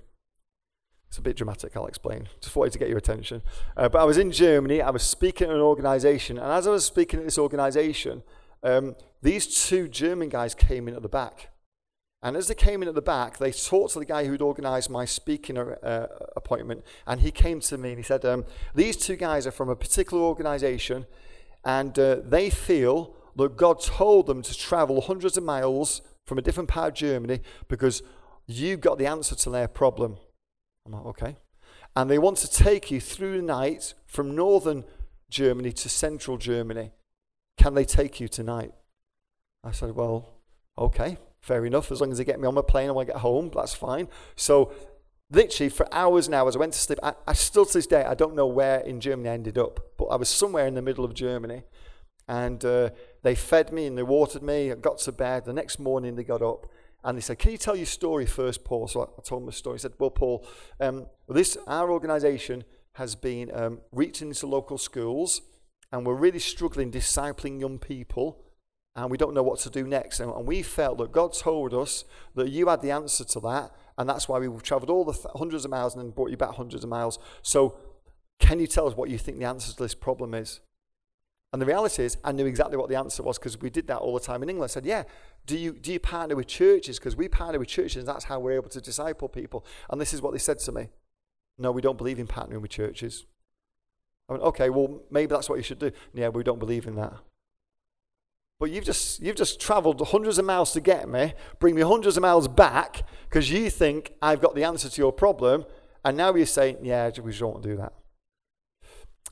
It's 1.09 1.17
a 1.19 1.21
bit 1.21 1.35
dramatic, 1.35 1.77
I'll 1.77 1.85
explain. 1.85 2.27
Just 2.41 2.55
wanted 2.55 2.73
to 2.73 2.79
get 2.79 2.89
your 2.89 2.97
attention. 2.97 3.43
Uh, 3.77 3.87
but 3.87 4.01
I 4.01 4.03
was 4.03 4.17
in 4.17 4.31
Germany, 4.31 4.81
I 4.81 4.89
was 4.89 5.03
speaking 5.03 5.47
at 5.49 5.53
an 5.53 5.61
organization, 5.61 6.39
and 6.39 6.51
as 6.51 6.65
I 6.65 6.71
was 6.71 6.85
speaking 6.85 7.19
at 7.19 7.25
this 7.25 7.37
organization, 7.37 8.23
um, 8.63 8.95
these 9.21 9.67
two 9.67 9.87
German 9.87 10.29
guys 10.29 10.55
came 10.55 10.87
in 10.87 10.95
at 10.95 11.01
the 11.01 11.09
back. 11.09 11.49
And 12.23 12.37
as 12.37 12.47
they 12.47 12.55
came 12.55 12.81
in 12.81 12.87
at 12.87 12.95
the 12.95 13.01
back, 13.01 13.37
they 13.37 13.51
talked 13.51 13.93
to 13.93 13.99
the 13.99 14.05
guy 14.05 14.25
who'd 14.25 14.41
organized 14.41 14.89
my 14.89 15.03
speaking 15.03 15.57
uh, 15.57 16.07
appointment, 16.37 16.83
and 17.05 17.19
he 17.19 17.31
came 17.31 17.59
to 17.59 17.77
me 17.77 17.89
and 17.89 17.97
he 17.99 18.03
said, 18.03 18.23
um, 18.23 18.45
These 18.73 18.97
two 18.97 19.17
guys 19.17 19.45
are 19.45 19.51
from 19.51 19.69
a 19.69 19.75
particular 19.75 20.23
organization, 20.23 21.05
and 21.65 21.99
uh, 21.99 22.17
they 22.23 22.49
feel 22.49 23.13
that 23.35 23.57
God 23.57 23.81
told 23.81 24.27
them 24.27 24.41
to 24.41 24.57
travel 24.57 25.01
hundreds 25.01 25.37
of 25.37 25.43
miles 25.43 26.01
from 26.25 26.37
a 26.37 26.41
different 26.41 26.69
part 26.69 26.89
of 26.89 26.93
Germany 26.93 27.41
because 27.67 28.03
you've 28.45 28.81
got 28.81 28.97
the 28.97 29.07
answer 29.07 29.35
to 29.35 29.49
their 29.49 29.67
problem. 29.67 30.17
I'm 30.85 30.93
like, 30.93 31.05
okay. 31.05 31.37
And 31.95 32.09
they 32.09 32.17
want 32.17 32.37
to 32.37 32.49
take 32.49 32.91
you 32.91 32.99
through 32.99 33.37
the 33.37 33.43
night 33.43 33.93
from 34.07 34.35
northern 34.35 34.83
Germany 35.29 35.71
to 35.73 35.89
central 35.89 36.37
Germany. 36.37 36.91
Can 37.57 37.73
they 37.73 37.85
take 37.85 38.19
you 38.19 38.27
tonight? 38.27 38.71
I 39.63 39.71
said, 39.71 39.95
well, 39.95 40.29
okay, 40.77 41.17
fair 41.41 41.65
enough. 41.65 41.91
As 41.91 42.01
long 42.01 42.11
as 42.11 42.17
they 42.17 42.23
get 42.23 42.39
me 42.39 42.47
on 42.47 42.55
my 42.55 42.61
plane 42.61 42.89
and 42.89 42.99
I 42.99 43.03
get 43.03 43.17
home, 43.17 43.51
that's 43.53 43.73
fine. 43.73 44.07
So, 44.35 44.73
literally, 45.31 45.69
for 45.69 45.87
hours 45.93 46.25
and 46.25 46.35
hours, 46.35 46.55
I 46.55 46.59
went 46.59 46.73
to 46.73 46.79
sleep. 46.79 46.99
I, 47.03 47.13
I 47.27 47.33
still 47.33 47.65
to 47.65 47.73
this 47.73 47.87
day, 47.87 48.03
I 48.03 48.15
don't 48.15 48.35
know 48.35 48.47
where 48.47 48.79
in 48.79 48.99
Germany 48.99 49.29
I 49.29 49.33
ended 49.33 49.57
up, 49.57 49.79
but 49.97 50.05
I 50.05 50.15
was 50.15 50.29
somewhere 50.29 50.67
in 50.67 50.73
the 50.73 50.81
middle 50.81 51.05
of 51.05 51.13
Germany. 51.13 51.63
And 52.27 52.63
uh, 52.65 52.89
they 53.23 53.35
fed 53.35 53.71
me 53.71 53.87
and 53.87 53.97
they 53.97 54.03
watered 54.03 54.43
me. 54.43 54.71
I 54.71 54.75
got 54.75 54.99
to 54.99 55.11
bed. 55.11 55.45
The 55.45 55.53
next 55.53 55.79
morning, 55.79 56.15
they 56.15 56.23
got 56.23 56.41
up 56.41 56.67
and 57.03 57.17
they 57.17 57.21
said, 57.21 57.39
Can 57.39 57.51
you 57.51 57.57
tell 57.57 57.75
your 57.75 57.85
story 57.85 58.25
first, 58.25 58.63
Paul? 58.63 58.87
So 58.87 59.01
I 59.01 59.21
told 59.21 59.41
them 59.41 59.45
the 59.47 59.51
story. 59.53 59.75
He 59.75 59.81
said, 59.81 59.93
Well, 59.97 60.11
Paul, 60.11 60.45
um, 60.79 61.07
this, 61.27 61.57
our 61.65 61.91
organization 61.91 62.63
has 62.93 63.15
been 63.15 63.49
um, 63.53 63.79
reaching 63.91 64.27
into 64.27 64.45
local 64.45 64.77
schools 64.77 65.41
and 65.91 66.05
we're 66.05 66.15
really 66.15 66.39
struggling 66.39 66.91
discipling 66.91 67.59
young 67.59 67.79
people 67.79 68.43
and 68.95 69.09
we 69.09 69.17
don't 69.17 69.33
know 69.33 69.43
what 69.43 69.59
to 69.59 69.69
do 69.69 69.87
next. 69.87 70.19
And, 70.19 70.31
and 70.31 70.45
we 70.45 70.61
felt 70.61 70.97
that 70.99 71.11
God 71.11 71.33
told 71.33 71.73
us 71.73 72.05
that 72.35 72.49
you 72.49 72.67
had 72.67 72.81
the 72.81 72.91
answer 72.91 73.23
to 73.23 73.39
that, 73.41 73.71
and 73.97 74.07
that's 74.07 74.29
why 74.29 74.39
we've 74.39 74.61
traveled 74.61 74.89
all 74.89 75.03
the 75.03 75.13
th- 75.13 75.25
hundreds 75.35 75.65
of 75.65 75.71
miles 75.71 75.95
and 75.95 76.03
then 76.03 76.11
brought 76.11 76.29
you 76.29 76.37
back 76.37 76.55
hundreds 76.55 76.83
of 76.83 76.89
miles. 76.89 77.17
So, 77.41 77.77
can 78.39 78.59
you 78.59 78.67
tell 78.67 78.87
us 78.87 78.95
what 78.95 79.09
you 79.09 79.17
think 79.17 79.39
the 79.39 79.45
answer 79.45 79.71
to 79.71 79.83
this 79.83 79.95
problem 79.95 80.33
is? 80.33 80.59
And 81.53 81.61
the 81.61 81.67
reality 81.67 82.03
is, 82.03 82.17
I 82.23 82.31
knew 82.31 82.47
exactly 82.47 82.77
what 82.77 82.89
the 82.89 82.95
answer 82.95 83.21
was 83.21 83.37
because 83.37 83.61
we 83.61 83.69
did 83.69 83.85
that 83.85 83.99
all 83.99 84.15
the 84.15 84.19
time 84.19 84.41
in 84.41 84.49
England. 84.49 84.71
I 84.71 84.73
said, 84.73 84.87
Yeah, 84.87 85.03
do 85.45 85.55
you, 85.55 85.73
do 85.73 85.93
you 85.93 85.99
partner 85.99 86.35
with 86.35 86.47
churches? 86.47 86.97
Because 86.97 87.15
we 87.15 87.27
partner 87.27 87.59
with 87.59 87.67
churches, 87.67 87.97
and 87.97 88.07
that's 88.07 88.25
how 88.25 88.39
we're 88.39 88.53
able 88.53 88.69
to 88.69 88.81
disciple 88.81 89.29
people. 89.29 89.63
And 89.91 90.01
this 90.01 90.15
is 90.15 90.21
what 90.21 90.33
they 90.33 90.39
said 90.39 90.57
to 90.59 90.71
me 90.71 90.87
No, 91.59 91.71
we 91.71 91.81
don't 91.81 91.97
believe 91.97 92.17
in 92.17 92.25
partnering 92.25 92.61
with 92.61 92.71
churches. 92.71 93.27
I 94.27 94.33
went, 94.33 94.43
Okay, 94.45 94.71
well, 94.71 95.03
maybe 95.11 95.29
that's 95.29 95.47
what 95.47 95.57
you 95.57 95.63
should 95.63 95.77
do. 95.77 95.91
Yeah, 96.15 96.29
we 96.29 96.43
don't 96.43 96.57
believe 96.57 96.87
in 96.87 96.95
that. 96.95 97.13
But 98.59 98.71
you've 98.71 98.85
just, 98.85 99.21
you've 99.21 99.35
just 99.35 99.59
traveled 99.59 100.01
hundreds 100.07 100.39
of 100.39 100.45
miles 100.45 100.73
to 100.73 100.81
get 100.81 101.07
me, 101.07 101.33
bring 101.59 101.75
me 101.75 101.81
hundreds 101.81 102.17
of 102.17 102.21
miles 102.21 102.47
back 102.47 103.03
because 103.29 103.51
you 103.51 103.69
think 103.69 104.13
I've 104.23 104.41
got 104.41 104.55
the 104.55 104.63
answer 104.63 104.89
to 104.89 105.01
your 105.01 105.11
problem. 105.11 105.65
And 106.03 106.17
now 106.17 106.33
you're 106.33 106.47
saying, 106.47 106.77
Yeah, 106.81 107.11
we 107.21 107.31
don't 107.31 107.61
do 107.61 107.75
that. 107.75 107.93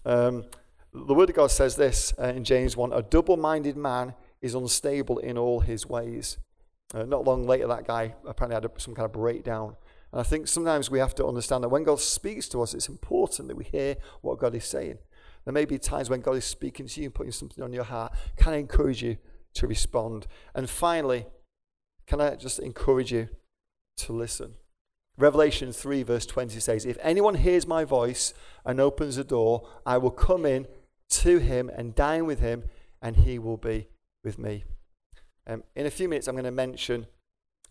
Um, 0.06 0.46
the 0.94 1.14
Word 1.14 1.30
of 1.30 1.36
God 1.36 1.52
says 1.52 1.76
this 1.76 2.14
uh, 2.20 2.28
in 2.28 2.44
James 2.44 2.76
1 2.76 2.92
A 2.94 3.02
double 3.02 3.38
minded 3.38 3.78
man 3.78 4.14
is 4.42 4.56
unstable 4.56 5.20
in 5.20 5.38
all 5.38 5.62
his 5.62 5.86
ways. 5.86 6.38
Uh, 6.94 7.04
not 7.04 7.24
long 7.24 7.46
later, 7.46 7.68
that 7.68 7.88
guy 7.88 8.14
apparently 8.28 8.56
had 8.56 8.66
a, 8.66 8.72
some 8.78 8.94
kind 8.94 9.06
of 9.06 9.14
breakdown. 9.14 9.76
And 10.12 10.20
I 10.20 10.24
think 10.24 10.48
sometimes 10.48 10.92
we 10.92 11.00
have 11.00 11.16
to 11.16 11.26
understand 11.26 11.64
that 11.64 11.70
when 11.70 11.84
God 11.84 12.02
speaks 12.02 12.50
to 12.50 12.62
us, 12.62 12.74
it's 12.74 12.90
important 12.90 13.48
that 13.48 13.56
we 13.56 13.64
hear 13.64 13.96
what 14.22 14.40
God 14.40 14.54
is 14.56 14.66
saying. 14.66 14.98
There 15.46 15.54
may 15.54 15.66
be 15.66 15.80
times 15.80 16.10
when 16.10 16.20
God 16.22 16.36
is 16.36 16.46
speaking 16.46 16.88
to 16.88 17.00
you 17.00 17.06
and 17.06 17.16
putting 17.16 17.32
something 17.32 17.64
on 17.64 17.72
your 17.72 17.86
heart. 17.86 18.14
Can 18.36 18.54
I 18.54 18.58
encourage 18.58 19.02
you 19.02 19.18
to 19.54 19.68
respond? 19.68 20.28
And 20.54 20.70
finally, 20.70 21.26
can 22.06 22.20
I 22.20 22.36
just 22.36 22.60
encourage 22.60 23.14
you 23.14 23.30
to 23.98 24.14
listen? 24.14 24.56
Revelation 25.18 25.72
3, 25.72 26.04
verse 26.04 26.26
20 26.26 26.60
says, 26.60 26.86
If 26.86 26.98
anyone 27.02 27.36
hears 27.36 27.66
my 27.66 27.86
voice 27.86 28.34
and 28.66 28.80
opens 28.80 29.16
the 29.16 29.24
door, 29.24 29.68
I 29.86 29.98
will 29.98 30.12
come 30.12 30.46
in 30.46 30.68
to 31.12 31.38
him 31.38 31.69
and 31.69 31.95
dine 31.95 32.26
with 32.26 32.39
him, 32.39 32.63
and 33.02 33.15
he 33.15 33.39
will 33.39 33.58
be 33.58 33.88
with 34.24 34.38
me. 34.38 34.63
Um, 35.47 35.63
in 35.76 35.86
a 35.86 35.91
few 35.91 36.08
minutes, 36.08 36.28
I'm 36.28 36.36
going 36.36 36.45
to 36.45 36.52
mention 36.52 37.08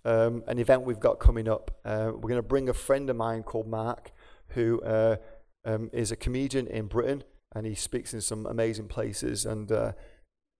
um, 0.04 0.42
an 0.46 0.58
event 0.58 0.82
we've 0.82 1.00
got 1.00 1.18
coming 1.18 1.48
up. 1.48 1.70
Uh, 1.84 2.12
we're 2.14 2.28
going 2.28 2.36
to 2.36 2.42
bring 2.42 2.68
a 2.68 2.74
friend 2.74 3.08
of 3.10 3.16
mine 3.16 3.42
called 3.42 3.68
Mark, 3.68 4.12
who 4.48 4.80
uh, 4.82 5.16
um, 5.64 5.90
is 5.92 6.10
a 6.10 6.16
comedian 6.16 6.66
in 6.66 6.86
Britain, 6.86 7.24
and 7.54 7.66
he 7.66 7.74
speaks 7.74 8.14
in 8.14 8.20
some 8.20 8.46
amazing 8.46 8.88
places. 8.88 9.46
And 9.46 9.70
uh, 9.70 9.92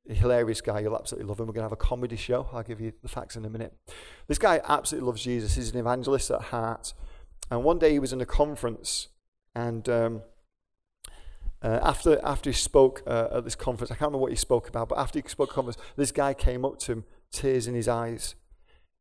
a 0.08 0.14
hilarious 0.14 0.60
guy, 0.60 0.80
you'll 0.80 0.96
absolutely 0.96 1.28
love 1.28 1.40
him. 1.40 1.46
We're 1.46 1.52
going 1.52 1.62
to 1.62 1.70
have 1.70 1.72
a 1.72 1.76
comedy 1.76 2.16
show. 2.16 2.48
I'll 2.52 2.62
give 2.62 2.80
you 2.80 2.92
the 3.02 3.08
facts 3.08 3.36
in 3.36 3.44
a 3.44 3.50
minute. 3.50 3.74
This 4.28 4.38
guy 4.38 4.60
absolutely 4.66 5.06
loves 5.06 5.22
Jesus. 5.22 5.56
He's 5.56 5.70
an 5.70 5.78
evangelist 5.78 6.30
at 6.30 6.42
heart. 6.42 6.94
And 7.50 7.64
one 7.64 7.78
day 7.78 7.92
he 7.92 7.98
was 7.98 8.12
in 8.12 8.20
a 8.20 8.26
conference, 8.26 9.08
and 9.54 9.88
um, 9.88 10.22
uh, 11.62 11.78
after, 11.82 12.20
after 12.24 12.50
he 12.50 12.54
spoke 12.54 13.02
uh, 13.06 13.28
at 13.32 13.44
this 13.44 13.54
conference, 13.54 13.90
I 13.90 13.94
can't 13.94 14.08
remember 14.08 14.22
what 14.22 14.32
he 14.32 14.36
spoke 14.36 14.68
about, 14.68 14.88
but 14.88 14.98
after 14.98 15.20
he 15.20 15.28
spoke 15.28 15.50
at 15.50 15.54
conference, 15.54 15.78
this 15.96 16.10
guy 16.10 16.32
came 16.32 16.64
up 16.64 16.78
to 16.80 16.92
him, 16.92 17.04
tears 17.30 17.66
in 17.66 17.74
his 17.74 17.88
eyes. 17.88 18.34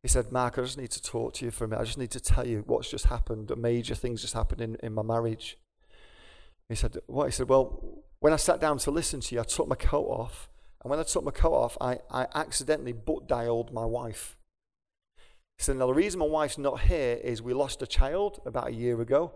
He 0.02 0.08
said, 0.08 0.32
Mark, 0.32 0.58
I 0.58 0.62
just 0.62 0.78
need 0.78 0.92
to 0.92 1.02
talk 1.02 1.34
to 1.36 1.46
you 1.46 1.52
for 1.52 1.66
a 1.66 1.68
minute. 1.68 1.82
I 1.82 1.86
just 1.86 1.98
need 1.98 2.12
to 2.12 2.20
tell 2.20 2.48
you 2.48 2.64
what's 2.68 2.90
just 2.90 3.08
happened. 3.08 3.52
Major 3.58 3.96
things 3.96 4.22
just 4.22 4.34
happened 4.34 4.62
in, 4.62 4.76
in 4.82 4.94
my 4.94 5.02
marriage. 5.02 5.58
He 6.70 6.76
said, 6.76 6.98
What? 7.08 7.26
He 7.26 7.32
said, 7.32 7.50
Well, 7.50 8.04
when 8.20 8.32
I 8.32 8.38
sat 8.38 8.62
down 8.62 8.78
to 8.80 8.92
listen 8.92 9.20
to 9.22 9.36
you, 9.36 9.42
I 9.42 9.44
took 9.44 9.68
my 9.68 9.76
coat 9.76 10.08
off. 10.08 10.50
And 10.84 10.90
when 10.90 11.00
I 11.00 11.04
took 11.04 11.26
my 11.26 11.32
coat 11.32 11.54
off, 11.54 11.78
I, 11.82 12.00
I 12.10 12.28
accidentally 12.34 12.94
butt 12.94 13.28
dialed 13.28 13.74
my 13.74 13.86
wife. 13.86 14.38
He 15.58 15.64
said, 15.64 15.76
Now, 15.76 15.88
the 15.88 15.94
reason 15.94 16.20
my 16.20 16.28
wife's 16.28 16.58
not 16.58 16.82
here 16.82 17.20
is 17.22 17.42
we 17.42 17.54
lost 17.54 17.82
a 17.82 17.88
child 17.88 18.40
about 18.46 18.70
a 18.70 18.74
year 18.74 19.02
ago. 19.02 19.34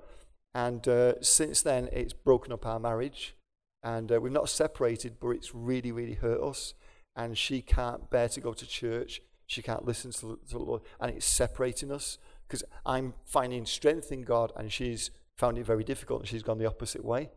And 0.56 0.88
uh, 0.88 1.22
since 1.22 1.62
then, 1.62 1.90
it's 1.92 2.14
broken 2.14 2.52
up 2.52 2.66
our 2.66 2.80
marriage. 2.80 3.36
And 3.84 4.12
uh, 4.12 4.22
we've 4.22 4.32
not 4.32 4.50
separated, 4.50 5.16
but 5.20 5.30
it's 5.30 5.54
really, 5.54 5.92
really 5.92 6.14
hurt 6.14 6.42
us. 6.42 6.74
And 7.16 7.38
she 7.38 7.62
can't 7.62 8.10
bear 8.10 8.30
to 8.30 8.42
go 8.42 8.54
to 8.54 8.66
church. 8.66 9.22
She 9.46 9.62
can't 9.62 9.86
listen 9.86 10.12
to 10.12 10.40
the, 10.50 10.58
Lord. 10.58 10.82
And 11.00 11.12
it's 11.12 11.26
separating 11.26 11.92
us 11.92 12.18
because 12.48 12.64
I'm 12.86 13.14
finding 13.26 13.66
strength 13.66 14.12
in 14.12 14.24
God 14.24 14.52
and 14.56 14.72
she's 14.72 15.12
found 15.36 15.58
it 15.58 15.66
very 15.66 15.84
difficult 15.84 16.22
and 16.22 16.30
she's 16.30 16.44
gone 16.44 16.60
the 16.60 16.66
opposite 16.66 17.04
way. 17.04 17.30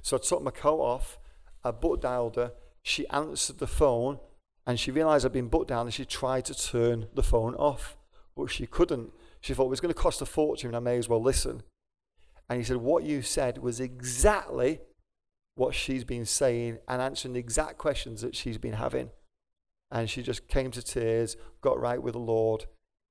So 0.00 0.16
I 0.16 0.20
took 0.20 0.42
my 0.42 0.50
coat 0.50 0.80
off, 0.80 1.18
I 1.62 1.70
butt 1.70 2.00
dialed 2.00 2.36
her, 2.36 2.52
she 2.82 3.08
answered 3.08 3.58
the 3.58 3.66
phone, 3.66 4.18
and 4.66 4.80
she 4.80 4.90
realized 4.90 5.26
I'd 5.26 5.32
been 5.32 5.48
butt 5.48 5.68
down 5.68 5.86
and 5.86 5.94
she 5.94 6.04
tried 6.04 6.44
to 6.46 6.54
turn 6.54 7.08
the 7.14 7.22
phone 7.22 7.54
off, 7.56 7.96
but 8.36 8.50
she 8.50 8.66
couldn't. 8.66 9.12
She 9.40 9.52
thought 9.52 9.66
it 9.66 9.70
was 9.70 9.80
going 9.80 9.92
to 9.92 10.00
cost 10.00 10.22
a 10.22 10.26
fortune, 10.26 10.68
and 10.68 10.76
I 10.76 10.80
may 10.80 10.96
as 10.96 11.08
well 11.08 11.22
listen. 11.22 11.62
And 12.48 12.58
he 12.58 12.64
said, 12.64 12.78
What 12.78 13.04
you 13.04 13.22
said 13.22 13.58
was 13.58 13.80
exactly 13.80 14.80
what 15.56 15.74
she's 15.74 16.04
been 16.04 16.24
saying 16.24 16.78
and 16.88 17.00
answering 17.00 17.34
the 17.34 17.40
exact 17.40 17.78
questions 17.78 18.20
that 18.22 18.34
she's 18.34 18.58
been 18.58 18.74
having. 18.74 19.10
And 19.90 20.10
she 20.10 20.22
just 20.22 20.48
came 20.48 20.70
to 20.72 20.82
tears, 20.82 21.36
got 21.60 21.80
right 21.80 22.02
with 22.02 22.14
the 22.14 22.18
Lord, 22.18 22.66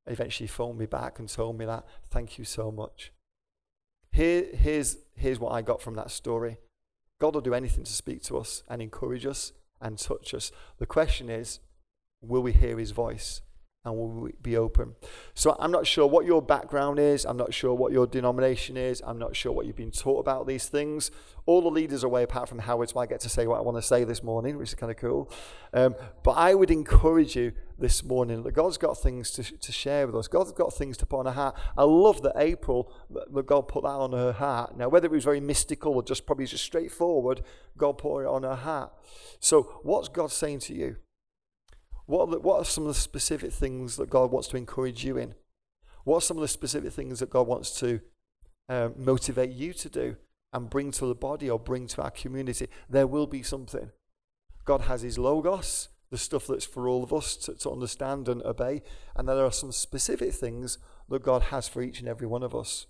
and 0.06 0.14
eventually 0.14 0.48
phoned 0.48 0.78
me 0.78 0.86
back 0.86 1.20
and 1.20 1.30
told 1.30 1.58
me 1.58 1.66
that. 1.66 1.86
Thank 2.10 2.38
you 2.38 2.44
so 2.44 2.72
much. 2.72 3.12
Here, 4.12 4.46
here's, 4.54 4.98
here's 5.16 5.40
what 5.40 5.54
I 5.54 5.62
got 5.62 5.82
from 5.82 5.96
that 5.96 6.12
story 6.12 6.58
God 7.20 7.36
will 7.36 7.42
do 7.42 7.54
anything 7.54 7.86
to 7.86 7.92
speak 7.92 8.22
to 8.24 8.38
us 8.38 8.64
and 8.68 8.82
encourage 8.82 9.26
us 9.26 9.54
and 9.80 9.98
touch 9.98 10.34
us. 10.34 10.52
The 10.78 10.86
question 10.86 11.30
is, 11.30 11.60
will 12.22 12.44
we 12.44 12.52
hear 12.52 12.78
his 12.78 12.92
voice? 12.92 13.42
And 13.86 13.96
will 13.96 14.30
be 14.42 14.56
open? 14.56 14.96
So 15.34 15.56
I'm 15.60 15.72
not 15.72 15.86
sure 15.86 16.08
what 16.08 16.26
your 16.26 16.42
background 16.42 17.00
is. 17.00 17.26
I'm 17.26 17.38
not 17.38 17.54
sure 17.54 17.74
what 17.74 17.92
your 17.92 18.08
denomination 18.08 18.78
is. 18.78 19.02
I'm 19.06 19.20
not 19.20 19.36
sure 19.36 19.52
what 19.52 19.66
you've 19.66 19.76
been 19.76 19.92
taught 19.92 20.20
about 20.20 20.48
these 20.48 20.68
things. 20.68 21.12
All 21.46 21.62
the 21.62 21.70
leaders 21.70 22.04
away 22.04 22.24
apart 22.24 22.48
from 22.48 22.60
Howard, 22.60 22.90
so 22.90 23.00
I 23.00 23.06
get 23.06 23.20
to 23.22 23.30
say 23.30 23.48
what 23.48 23.58
I 23.58 23.62
want 23.62 23.78
to 23.78 23.82
say 23.82 24.06
this 24.06 24.24
morning, 24.24 24.58
which 24.58 24.70
is 24.70 24.76
kind 24.76 24.92
of 24.92 24.98
cool. 24.98 25.30
Um, 25.74 25.96
but 26.24 26.32
I 26.32 26.54
would 26.54 26.72
encourage 26.72 27.36
you 27.36 27.52
this 27.78 28.04
morning 28.04 28.44
that 28.44 28.54
God's 28.54 28.78
got 28.78 28.98
things 28.98 29.32
to, 29.32 29.44
to 29.44 29.72
share 29.74 30.08
with 30.08 30.16
us. 30.16 30.30
God's 30.30 30.54
got 30.54 30.74
things 30.74 30.96
to 30.98 31.06
put 31.06 31.20
on 31.20 31.28
our 31.28 31.34
heart. 31.34 31.56
I 31.78 31.84
love 31.84 32.22
that 32.22 32.34
April, 32.38 32.92
that 33.10 33.46
God 33.46 33.68
put 33.68 33.84
that 33.84 33.90
on 33.90 34.14
her 34.14 34.32
heart. 34.32 34.78
Now, 34.78 34.88
whether 34.88 35.08
it 35.08 35.12
was 35.12 35.26
very 35.26 35.42
mystical 35.42 35.94
or 35.94 36.04
just 36.04 36.26
probably 36.26 36.46
just 36.46 36.64
straightforward, 36.64 37.42
God 37.78 37.98
put 37.98 38.22
it 38.22 38.28
on 38.28 38.44
her 38.44 38.56
heart. 38.56 38.94
So, 39.40 39.80
what's 39.84 40.08
God 40.08 40.32
saying 40.32 40.60
to 40.60 40.74
you? 40.74 40.96
What 42.06 42.22
are, 42.22 42.32
the, 42.32 42.40
what 42.40 42.58
are 42.60 42.66
some 42.66 42.84
of 42.86 42.90
the 42.90 43.00
specific 43.00 43.52
things 43.52 43.96
that 43.98 44.10
God 44.10 44.32
wants 44.32 44.48
to 44.50 44.58
encourage 44.58 45.04
you 45.06 45.18
in? 45.18 45.36
What 46.04 46.18
are 46.18 46.22
some 46.22 46.38
of 46.38 46.42
the 46.42 46.48
specific 46.48 46.92
things 46.92 47.20
that 47.20 47.30
God 47.30 47.48
wants 47.48 47.80
to 47.80 48.02
um, 48.70 48.94
motivate 48.98 49.52
you 49.52 49.74
to 49.74 49.90
do 49.90 50.18
and 50.52 50.70
bring 50.70 50.92
to 50.92 51.06
the 51.06 51.16
body 51.16 51.50
or 51.50 51.58
bring 51.58 51.88
to 51.88 52.02
our 52.02 52.12
community? 52.12 52.68
There 52.90 53.08
will 53.08 53.28
be 53.28 53.42
something. 53.42 53.92
God 54.66 54.82
has 54.82 55.02
His 55.02 55.18
Logos, 55.18 55.90
the 56.10 56.18
stuff 56.18 56.48
that's 56.48 56.66
for 56.66 56.88
all 56.88 57.04
of 57.04 57.14
us 57.14 57.36
to, 57.38 57.56
to 57.56 57.72
understand 57.72 58.28
and 58.28 58.44
obey. 58.44 58.82
And 59.16 59.28
there 59.28 59.46
are 59.46 59.52
some 59.52 59.72
specific 59.72 60.34
things 60.34 60.78
that 61.10 61.24
God 61.24 61.44
has 61.44 61.68
for 61.68 61.82
each 61.82 62.00
and 62.00 62.10
every 62.10 62.28
one 62.28 62.44
of 62.44 62.54
us. 62.54 62.88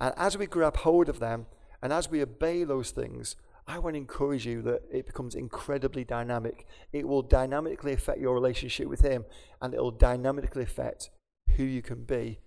And 0.00 0.12
as 0.16 0.36
we 0.36 0.46
grab 0.46 0.78
hold 0.78 1.08
of 1.08 1.20
them 1.20 1.46
and 1.82 1.92
as 1.92 2.10
we 2.10 2.22
obey 2.22 2.64
those 2.64 2.90
things, 2.90 3.36
I 3.68 3.78
want 3.78 3.94
to 3.94 3.98
encourage 3.98 4.46
you 4.46 4.62
that 4.62 4.82
it 4.92 5.06
becomes 5.06 5.34
incredibly 5.34 6.04
dynamic. 6.04 6.66
It 6.92 7.08
will 7.08 7.22
dynamically 7.22 7.92
affect 7.92 8.20
your 8.20 8.34
relationship 8.34 8.86
with 8.86 9.00
Him, 9.00 9.24
and 9.60 9.74
it 9.74 9.80
will 9.80 9.90
dynamically 9.90 10.62
affect 10.62 11.10
who 11.56 11.64
you 11.64 11.82
can 11.82 12.04
be 12.04 12.38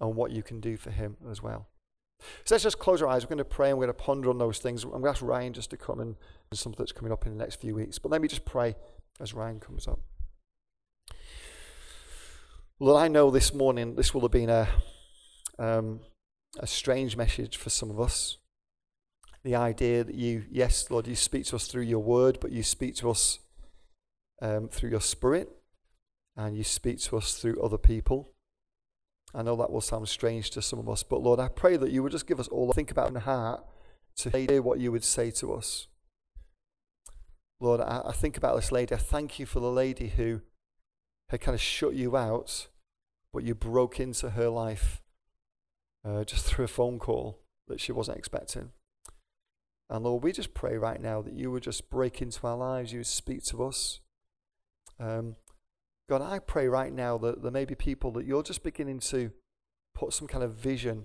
and 0.00 0.16
what 0.16 0.30
you 0.30 0.42
can 0.42 0.60
do 0.60 0.76
for 0.76 0.90
Him 0.90 1.16
as 1.30 1.42
well. 1.42 1.68
So 2.44 2.54
let's 2.54 2.64
just 2.64 2.78
close 2.78 3.02
our 3.02 3.08
eyes. 3.08 3.24
We're 3.24 3.30
going 3.30 3.38
to 3.38 3.44
pray 3.44 3.70
and 3.70 3.78
we're 3.78 3.86
going 3.86 3.96
to 3.96 4.02
ponder 4.02 4.30
on 4.30 4.38
those 4.38 4.58
things. 4.58 4.84
I'm 4.84 4.90
going 4.90 5.02
to 5.02 5.08
ask 5.10 5.22
Ryan 5.22 5.52
just 5.52 5.70
to 5.70 5.76
come 5.76 6.00
and 6.00 6.16
something 6.52 6.78
that's 6.78 6.92
coming 6.92 7.12
up 7.12 7.26
in 7.26 7.36
the 7.36 7.38
next 7.38 7.56
few 7.56 7.74
weeks. 7.74 7.98
But 7.98 8.12
let 8.12 8.22
me 8.22 8.28
just 8.28 8.44
pray 8.44 8.76
as 9.20 9.34
Ryan 9.34 9.60
comes 9.60 9.88
up. 9.88 10.00
Well, 12.78 12.96
I 12.96 13.08
know 13.08 13.30
this 13.30 13.52
morning 13.52 13.96
this 13.96 14.14
will 14.14 14.22
have 14.22 14.30
been 14.30 14.50
a, 14.50 14.68
um, 15.58 16.00
a 16.58 16.66
strange 16.66 17.16
message 17.16 17.56
for 17.56 17.70
some 17.70 17.90
of 17.90 18.00
us 18.00 18.38
the 19.44 19.56
idea 19.56 20.04
that 20.04 20.14
you, 20.14 20.44
yes, 20.50 20.90
Lord, 20.90 21.06
you 21.06 21.16
speak 21.16 21.46
to 21.46 21.56
us 21.56 21.66
through 21.66 21.82
your 21.82 22.02
word, 22.02 22.38
but 22.40 22.52
you 22.52 22.62
speak 22.62 22.94
to 22.96 23.10
us 23.10 23.40
um, 24.40 24.68
through 24.68 24.90
your 24.90 25.00
spirit 25.00 25.50
and 26.36 26.56
you 26.56 26.64
speak 26.64 27.00
to 27.00 27.16
us 27.16 27.34
through 27.34 27.60
other 27.60 27.78
people. 27.78 28.30
I 29.34 29.42
know 29.42 29.56
that 29.56 29.70
will 29.70 29.80
sound 29.80 30.08
strange 30.08 30.50
to 30.50 30.62
some 30.62 30.78
of 30.78 30.88
us, 30.88 31.02
but 31.02 31.22
Lord, 31.22 31.40
I 31.40 31.48
pray 31.48 31.76
that 31.76 31.90
you 31.90 32.02
would 32.02 32.12
just 32.12 32.26
give 32.26 32.38
us 32.38 32.48
all 32.48 32.70
a 32.70 32.74
think 32.74 32.90
about 32.90 33.08
in 33.08 33.14
the 33.14 33.20
heart 33.20 33.64
to 34.16 34.30
hear 34.30 34.60
what 34.60 34.78
you 34.78 34.92
would 34.92 35.04
say 35.04 35.30
to 35.32 35.54
us. 35.54 35.88
Lord, 37.60 37.80
I, 37.80 38.02
I 38.06 38.12
think 38.12 38.36
about 38.36 38.56
this 38.56 38.70
lady. 38.70 38.94
I 38.94 38.98
thank 38.98 39.38
you 39.38 39.46
for 39.46 39.60
the 39.60 39.70
lady 39.70 40.08
who 40.08 40.42
had 41.30 41.40
kind 41.40 41.54
of 41.54 41.60
shut 41.60 41.94
you 41.94 42.16
out, 42.16 42.68
but 43.32 43.44
you 43.44 43.54
broke 43.54 43.98
into 43.98 44.30
her 44.30 44.48
life 44.48 45.00
uh, 46.04 46.24
just 46.24 46.44
through 46.44 46.66
a 46.66 46.68
phone 46.68 46.98
call 46.98 47.38
that 47.68 47.80
she 47.80 47.92
wasn't 47.92 48.18
expecting. 48.18 48.70
And 49.92 50.04
Lord, 50.04 50.24
we 50.24 50.32
just 50.32 50.54
pray 50.54 50.78
right 50.78 50.98
now 50.98 51.20
that 51.20 51.34
you 51.34 51.50
would 51.50 51.64
just 51.64 51.90
break 51.90 52.22
into 52.22 52.46
our 52.46 52.56
lives, 52.56 52.94
you 52.94 53.00
would 53.00 53.06
speak 53.06 53.44
to 53.44 53.62
us. 53.62 54.00
Um, 54.98 55.36
God, 56.08 56.22
I 56.22 56.38
pray 56.38 56.66
right 56.66 56.90
now 56.90 57.18
that 57.18 57.42
there 57.42 57.50
may 57.50 57.66
be 57.66 57.74
people 57.74 58.10
that 58.12 58.24
you're 58.24 58.42
just 58.42 58.62
beginning 58.62 59.00
to 59.00 59.32
put 59.94 60.14
some 60.14 60.26
kind 60.26 60.42
of 60.42 60.54
vision 60.54 61.04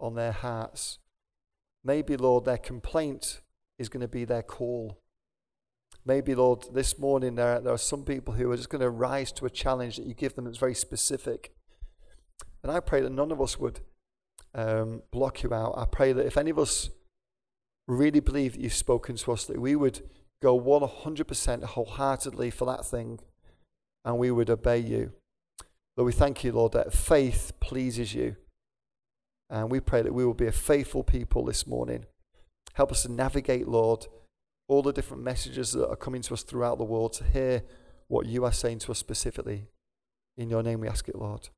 on 0.00 0.16
their 0.16 0.32
hearts. 0.32 0.98
Maybe, 1.84 2.16
Lord, 2.16 2.44
their 2.44 2.58
complaint 2.58 3.42
is 3.78 3.88
going 3.88 4.00
to 4.00 4.08
be 4.08 4.24
their 4.24 4.42
call. 4.42 4.98
Maybe, 6.04 6.34
Lord, 6.34 6.64
this 6.74 6.98
morning 6.98 7.36
there, 7.36 7.60
there 7.60 7.74
are 7.74 7.78
some 7.78 8.02
people 8.02 8.34
who 8.34 8.50
are 8.50 8.56
just 8.56 8.70
going 8.70 8.82
to 8.82 8.90
rise 8.90 9.30
to 9.32 9.46
a 9.46 9.50
challenge 9.50 9.98
that 9.98 10.06
you 10.06 10.14
give 10.14 10.34
them 10.34 10.46
that's 10.46 10.58
very 10.58 10.74
specific. 10.74 11.54
And 12.64 12.72
I 12.72 12.80
pray 12.80 13.02
that 13.02 13.12
none 13.12 13.30
of 13.30 13.40
us 13.40 13.56
would 13.60 13.82
um, 14.52 15.02
block 15.12 15.44
you 15.44 15.54
out. 15.54 15.74
I 15.76 15.84
pray 15.84 16.12
that 16.12 16.26
if 16.26 16.36
any 16.36 16.50
of 16.50 16.58
us 16.58 16.90
really 17.86 18.20
believe 18.20 18.52
that 18.52 18.60
you've 18.60 18.74
spoken 18.74 19.16
to 19.16 19.32
us, 19.32 19.44
that 19.44 19.60
we 19.60 19.76
would 19.76 20.02
go 20.42 20.58
100% 20.58 21.64
wholeheartedly 21.64 22.50
for 22.50 22.64
that 22.66 22.84
thing 22.84 23.20
and 24.04 24.18
we 24.18 24.30
would 24.30 24.50
obey 24.50 24.78
you. 24.78 25.12
Lord, 25.96 26.06
we 26.06 26.12
thank 26.12 26.44
you, 26.44 26.52
Lord, 26.52 26.72
that 26.72 26.92
faith 26.92 27.52
pleases 27.60 28.14
you. 28.14 28.36
And 29.48 29.70
we 29.70 29.80
pray 29.80 30.02
that 30.02 30.12
we 30.12 30.24
will 30.24 30.34
be 30.34 30.46
a 30.46 30.52
faithful 30.52 31.02
people 31.02 31.44
this 31.44 31.66
morning. 31.66 32.06
Help 32.74 32.92
us 32.92 33.02
to 33.02 33.12
navigate, 33.12 33.68
Lord, 33.68 34.06
all 34.68 34.82
the 34.82 34.92
different 34.92 35.22
messages 35.22 35.72
that 35.72 35.88
are 35.88 35.96
coming 35.96 36.22
to 36.22 36.34
us 36.34 36.42
throughout 36.42 36.78
the 36.78 36.84
world 36.84 37.12
to 37.14 37.24
hear 37.24 37.62
what 38.08 38.26
you 38.26 38.44
are 38.44 38.52
saying 38.52 38.80
to 38.80 38.92
us 38.92 38.98
specifically. 38.98 39.68
In 40.36 40.50
your 40.50 40.62
name 40.62 40.80
we 40.80 40.88
ask 40.88 41.08
it, 41.08 41.16
Lord. 41.16 41.48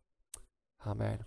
Amen. 0.87 1.25